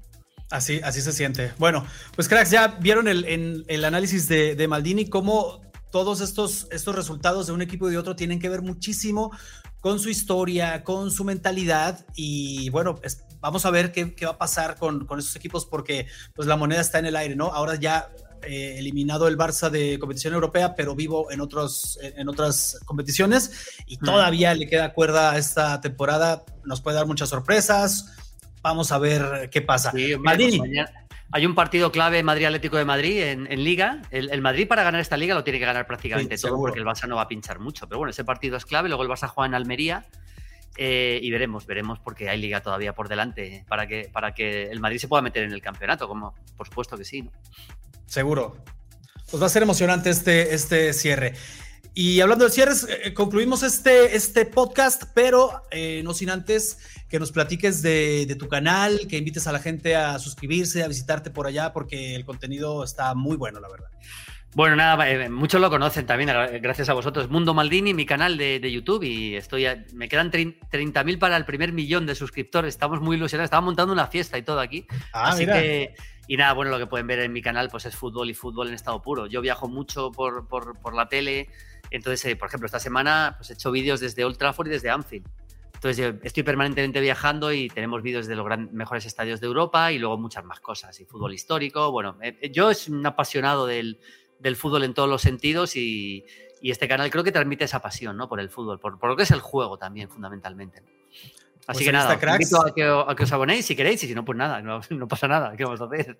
Así, 0.50 0.80
así 0.84 1.02
se 1.02 1.12
siente. 1.12 1.52
Bueno, 1.58 1.86
pues 2.16 2.28
cracks, 2.30 2.50
ya 2.52 2.68
vieron 2.80 3.08
el, 3.08 3.26
en- 3.26 3.66
el 3.68 3.84
análisis 3.86 4.28
de, 4.30 4.56
de 4.56 4.68
Maldini, 4.68 5.10
cómo 5.10 5.62
todos 5.92 6.22
estos, 6.22 6.68
estos 6.72 6.96
resultados 6.96 7.48
de 7.48 7.54
un 7.54 7.62
equipo 7.62 7.88
y 7.88 7.92
de 7.92 7.98
otro 7.98 8.16
tienen 8.16 8.40
que 8.40 8.50
ver 8.50 8.62
muchísimo 8.62 9.32
con 9.80 10.00
su 10.00 10.10
historia, 10.10 10.84
con 10.84 11.12
su 11.12 11.24
mentalidad 11.24 12.06
y 12.16 12.70
bueno, 12.72 12.96
es- 13.04 13.24
vamos 13.40 13.66
a 13.66 13.70
ver 13.72 13.92
qué, 13.92 14.14
qué 14.16 14.26
va 14.26 14.32
a 14.34 14.38
pasar 14.38 14.76
con, 14.78 15.06
con 15.06 15.20
esos 15.20 15.36
equipos 15.36 15.66
porque 15.66 16.08
pues 16.34 16.48
la 16.48 16.58
moneda 16.58 16.82
está 16.82 17.00
en 17.00 17.06
el 17.06 17.16
aire, 17.16 17.36
¿no? 17.36 17.48
Ahora 17.54 17.76
ya 17.76 18.10
eh, 18.44 18.76
eliminado 18.78 19.28
el 19.28 19.38
Barça 19.38 19.70
de 19.70 19.98
competición 20.00 20.34
europea, 20.34 20.76
pero 20.76 20.96
vivo 20.96 21.32
en, 21.32 21.42
otros, 21.42 21.98
en 22.02 22.28
otras 22.30 22.80
competiciones 22.86 23.52
y 23.86 23.98
todavía 23.98 24.54
le 24.54 24.68
queda 24.68 24.94
cuerda 24.94 25.32
a 25.32 25.38
esta 25.38 25.80
temporada. 25.82 26.44
Nos 26.66 26.82
puede 26.82 26.98
dar 26.98 27.08
muchas 27.08 27.30
sorpresas. 27.30 28.12
Vamos 28.62 28.92
a 28.92 28.98
ver 28.98 29.50
qué 29.52 29.62
pasa. 29.62 29.92
Sí, 29.92 30.16
Maldini. 30.18 30.60
Hay 31.32 31.46
un 31.46 31.56
partido 31.56 31.92
clave 31.92 32.24
Madrid 32.24 32.46
Atlético 32.46 32.78
de 32.78 32.86
Madrid 32.86 33.22
en, 33.22 33.52
en 33.52 33.64
Liga. 33.64 34.02
El, 34.12 34.42
Madrid 34.42 34.68
para 34.68 34.84
ganar 34.84 35.02
esta 35.02 35.18
Liga 35.18 35.36
lo 35.36 35.44
tiene 35.44 35.60
que 35.60 35.66
ganar 35.66 35.86
prácticamente 35.86 36.38
todo 36.38 36.58
porque 36.58 36.80
el 36.80 36.86
Barça 36.86 37.08
no 37.08 37.18
va 37.18 37.24
a 37.24 37.28
pinchar 37.28 37.60
mucho. 37.60 37.88
Pero 37.88 38.00
bueno, 38.00 38.12
ese 38.12 38.24
partido 38.24 38.56
es 38.56 38.66
clave. 38.66 38.88
Luego 38.88 39.04
el 39.04 39.10
Barça 39.10 39.28
juega 39.28 39.48
en 39.48 39.54
Almería. 39.54 40.06
Eh, 40.80 41.20
y 41.22 41.32
veremos, 41.32 41.66
veremos 41.66 42.00
porque 42.00 42.30
hay 42.30 42.40
liga 42.40 42.62
todavía 42.62 42.94
por 42.94 43.10
delante 43.10 43.66
para 43.68 43.88
que, 43.88 44.10
para 44.14 44.36
que 44.36 44.66
el 44.66 44.80
Madrid 44.80 45.00
se 45.00 45.08
pueda 45.08 45.24
meter 45.24 45.42
en 45.44 45.52
el 45.52 45.60
campeonato, 45.60 46.08
como 46.08 46.36
por 46.56 46.68
supuesto 46.68 46.96
que 46.96 47.04
sí. 47.04 47.24
¿no? 47.24 47.32
Seguro. 48.06 48.64
Pues 49.30 49.42
va 49.42 49.48
a 49.48 49.50
ser 49.50 49.64
emocionante 49.64 50.12
este, 50.12 50.54
este 50.54 50.94
cierre. 50.94 51.34
Y 51.94 52.22
hablando 52.22 52.46
de 52.46 52.52
cierres, 52.52 52.88
eh, 52.88 53.14
concluimos 53.16 53.64
este, 53.64 54.16
este 54.16 54.46
podcast, 54.46 55.06
pero 55.16 55.64
eh, 55.72 56.02
no 56.04 56.14
sin 56.14 56.30
antes 56.30 56.78
que 57.10 57.20
nos 57.20 57.32
platiques 57.32 57.82
de, 57.82 58.36
tu 58.38 58.48
canal, 58.48 59.08
que 59.08 59.18
invites 59.18 59.48
a 59.48 59.52
la 59.52 59.60
gente 59.60 59.96
a 59.96 60.20
suscribirse, 60.20 60.84
a 60.84 60.88
visitarte 60.88 61.32
por 61.32 61.48
allá, 61.48 61.74
porque 61.74 62.16
el 62.16 62.26
contenido 62.26 62.84
está 62.84 63.16
muy 63.16 63.38
bueno, 63.38 63.60
la 63.60 63.70
verdad. 63.70 63.90
Bueno, 64.56 64.76
nada, 64.76 65.10
eh, 65.10 65.30
muchos 65.30 65.62
lo 65.62 65.70
conocen 65.70 66.06
también, 66.06 66.32
gracias 66.62 66.90
a 66.90 66.94
vosotros. 66.94 67.30
Mundo 67.30 67.54
Maldini, 67.54 67.94
mi 67.94 68.06
canal 68.06 68.38
de, 68.38 68.72
YouTube, 68.72 69.04
y 69.04 69.36
estoy 69.36 69.68
me 69.94 70.08
quedan 70.08 70.32
30.000 70.32 71.20
para 71.20 71.38
el 71.38 71.46
primer 71.46 71.74
millón 71.74 72.06
de 72.06 72.16
suscriptores. 72.16 72.74
Estamos 72.74 73.02
muy 73.02 73.18
ilusionados, 73.18 73.48
estamos 73.48 73.66
montando 73.66 73.94
una 73.94 74.08
fiesta 74.08 74.38
y 74.38 74.42
todo 74.42 74.60
aquí. 74.60 74.88
Ah, 75.14 75.30
Así 75.30 75.46
que 75.46 75.94
y 76.28 76.36
nada, 76.36 76.54
bueno, 76.54 76.72
lo 76.72 76.78
que 76.78 76.88
pueden 76.88 77.08
ver 77.08 77.20
en 77.20 77.32
mi 77.32 77.42
canal 77.42 77.70
pues 77.70 77.86
es 77.86 77.96
fútbol 77.96 78.30
y 78.30 78.34
fútbol 78.34 78.68
en 78.68 78.74
estado 78.74 79.02
puro. 79.02 79.28
Yo 79.28 79.42
viajo 79.42 79.70
mucho 79.70 80.12
por, 80.12 80.48
por, 80.48 80.94
la 80.94 81.08
tele, 81.08 81.50
entonces, 81.90 82.26
eh, 82.26 82.36
por 82.36 82.50
ejemplo, 82.50 82.66
esta 82.66 82.80
semana 82.80 83.36
pues 83.38 83.50
he 83.50 83.54
hecho 83.54 83.72
vídeos 83.72 84.02
desde 84.02 84.26
Old 84.26 84.38
Trafford 84.38 84.68
y 84.68 84.72
desde 84.72 84.90
Anfield. 84.90 85.26
Entonces 85.78 86.16
estoy 86.24 86.42
permanentemente 86.42 87.00
viajando 87.00 87.54
y 87.54 87.70
tenemos 87.70 88.02
vídeos 88.02 88.26
de 88.26 88.36
los 88.36 88.48
mejores 88.72 89.06
estadios 89.06 89.40
de 89.40 89.46
Europa 89.46 89.92
y 89.92 90.00
luego 90.00 90.18
muchas 90.18 90.44
más 90.44 90.60
cosas, 90.60 91.00
y 91.00 91.06
fútbol 91.06 91.34
histórico. 91.34 91.92
Bueno, 91.92 92.18
eh, 92.22 92.36
eh, 92.42 92.50
yo 92.50 92.72
es 92.72 92.90
un 92.90 93.06
apasionado 93.06 93.68
del, 93.68 94.00
del, 94.40 94.56
fútbol 94.56 94.84
en 94.84 94.96
todos 94.96 95.08
los 95.08 95.22
sentidos 95.22 95.76
y, 95.76 96.26
y, 96.62 96.72
este 96.72 96.88
canal 96.88 97.12
creo 97.12 97.24
que 97.24 97.32
transmite 97.32 97.66
esa 97.66 97.80
pasión 97.80 98.18
¿no? 98.18 98.28
por 98.28 98.40
el 98.40 98.50
fútbol, 98.50 98.80
por, 98.80 98.98
por 98.98 99.10
lo 99.12 99.16
que 99.16 99.24
es 99.24 99.32
el 99.32 99.40
juego 99.40 99.78
también 99.78 100.10
fundamentalmente. 100.10 100.82
Así 101.68 101.80
pues 101.80 101.86
que 101.86 101.92
nada, 101.92 102.14
invito 102.14 102.66
a 102.66 102.74
que, 102.74 102.84
a 102.84 103.16
que, 103.16 103.24
os 103.24 103.32
abonéis 103.32 103.66
si 103.66 103.76
queréis 103.76 104.02
y 104.04 104.08
si 104.08 104.16
no, 104.16 104.26
pues 104.26 104.38
nada, 104.38 104.62
no, 104.62 104.82
no, 104.90 105.08
pasa 105.08 105.28
nada. 105.28 105.56
¿Qué 105.56 105.64
vamos 105.64 105.82
a 105.82 105.86
hacer? 105.86 106.18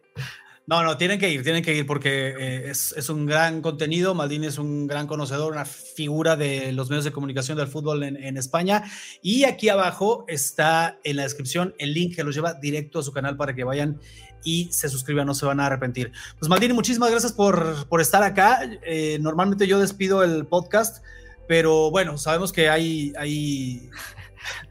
No, 0.70 0.84
no, 0.84 0.98
tienen 0.98 1.18
que 1.18 1.30
ir, 1.30 1.44
tienen 1.44 1.64
que 1.64 1.74
ir 1.74 1.86
porque 1.86 2.36
eh, 2.38 2.70
es, 2.70 2.94
es, 2.98 3.10
un 3.10 3.26
gran 3.26 3.62
contenido. 3.62 4.14
Maldini 4.14 4.48
es 4.48 4.58
un 4.58 4.86
gran 4.86 5.08
conocedor, 5.08 5.54
una 5.54 5.64
figura 5.64 6.36
de 6.36 6.74
los 6.74 6.90
medios 6.90 7.06
de 7.06 7.14
comunicación 7.14 7.58
del 7.58 7.70
fútbol 7.70 8.04
en, 8.04 8.22
en, 8.22 8.36
España. 8.36 8.84
Y 9.22 9.46
aquí 9.46 9.70
abajo 9.70 10.26
está 10.28 11.00
en 11.06 11.16
la 11.16 11.24
descripción 11.24 11.74
el 11.80 11.94
link 11.94 12.18
que 12.18 12.24
los 12.26 12.36
lleva 12.36 12.54
directo 12.54 13.00
a 13.00 13.04
su 13.04 13.14
canal 13.14 13.38
para 13.38 13.56
que 13.56 13.64
vayan 13.64 14.02
y 14.44 14.68
se 14.74 14.90
suscriban, 14.90 15.26
no 15.26 15.34
se 15.34 15.46
van 15.46 15.62
a 15.62 15.68
arrepentir. 15.68 16.12
Pues 16.38 16.50
Maldini, 16.50 16.74
muchísimas 16.74 17.12
gracias 17.12 17.32
por, 17.32 17.88
por 17.88 18.02
estar 18.02 18.22
acá. 18.24 18.60
Eh, 18.84 19.20
normalmente 19.22 19.68
yo 19.68 19.80
despido 19.80 20.22
el 20.22 20.48
podcast, 20.48 21.02
pero 21.48 21.92
bueno, 21.92 22.18
sabemos 22.18 22.52
que 22.52 22.68
hay, 22.68 23.14
hay 23.18 23.90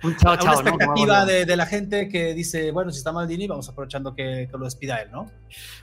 un 0.03 0.17
chao, 0.17 0.37
chao, 0.37 0.61
una 0.61 0.71
expectativa 0.71 1.25
de, 1.25 1.57
la 1.57 1.67
gente 1.67 2.09
que 2.09 2.35
dice, 2.35 2.71
bueno, 2.71 2.91
si 2.91 2.99
está 2.99 3.13
Maldini, 3.13 3.47
vamos 3.47 3.69
aprovechando 3.69 4.15
que, 4.15 4.49
lo 4.53 4.65
despida 4.65 4.97
él, 5.03 5.11
¿no? 5.11 5.27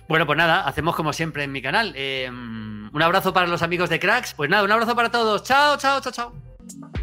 Bueno, 0.07 0.25
pues 0.25 0.37
nada, 0.37 0.61
hacemos 0.61 0.95
como 0.95 1.13
siempre 1.13 1.43
en 1.43 1.51
mi 1.51 1.61
canal. 1.61 1.93
Eh, 1.95 2.27
un 2.29 3.01
abrazo 3.01 3.33
para 3.33 3.47
los 3.47 3.61
amigos 3.61 3.89
de 3.89 3.99
Cracks. 3.99 4.33
Pues 4.33 4.49
nada, 4.49 4.63
un 4.63 4.71
abrazo 4.71 4.95
para 4.95 5.09
todos. 5.09 5.43
Chao, 5.43 5.77
chao, 5.77 5.99
chao, 6.01 6.11
chao. 6.11 7.02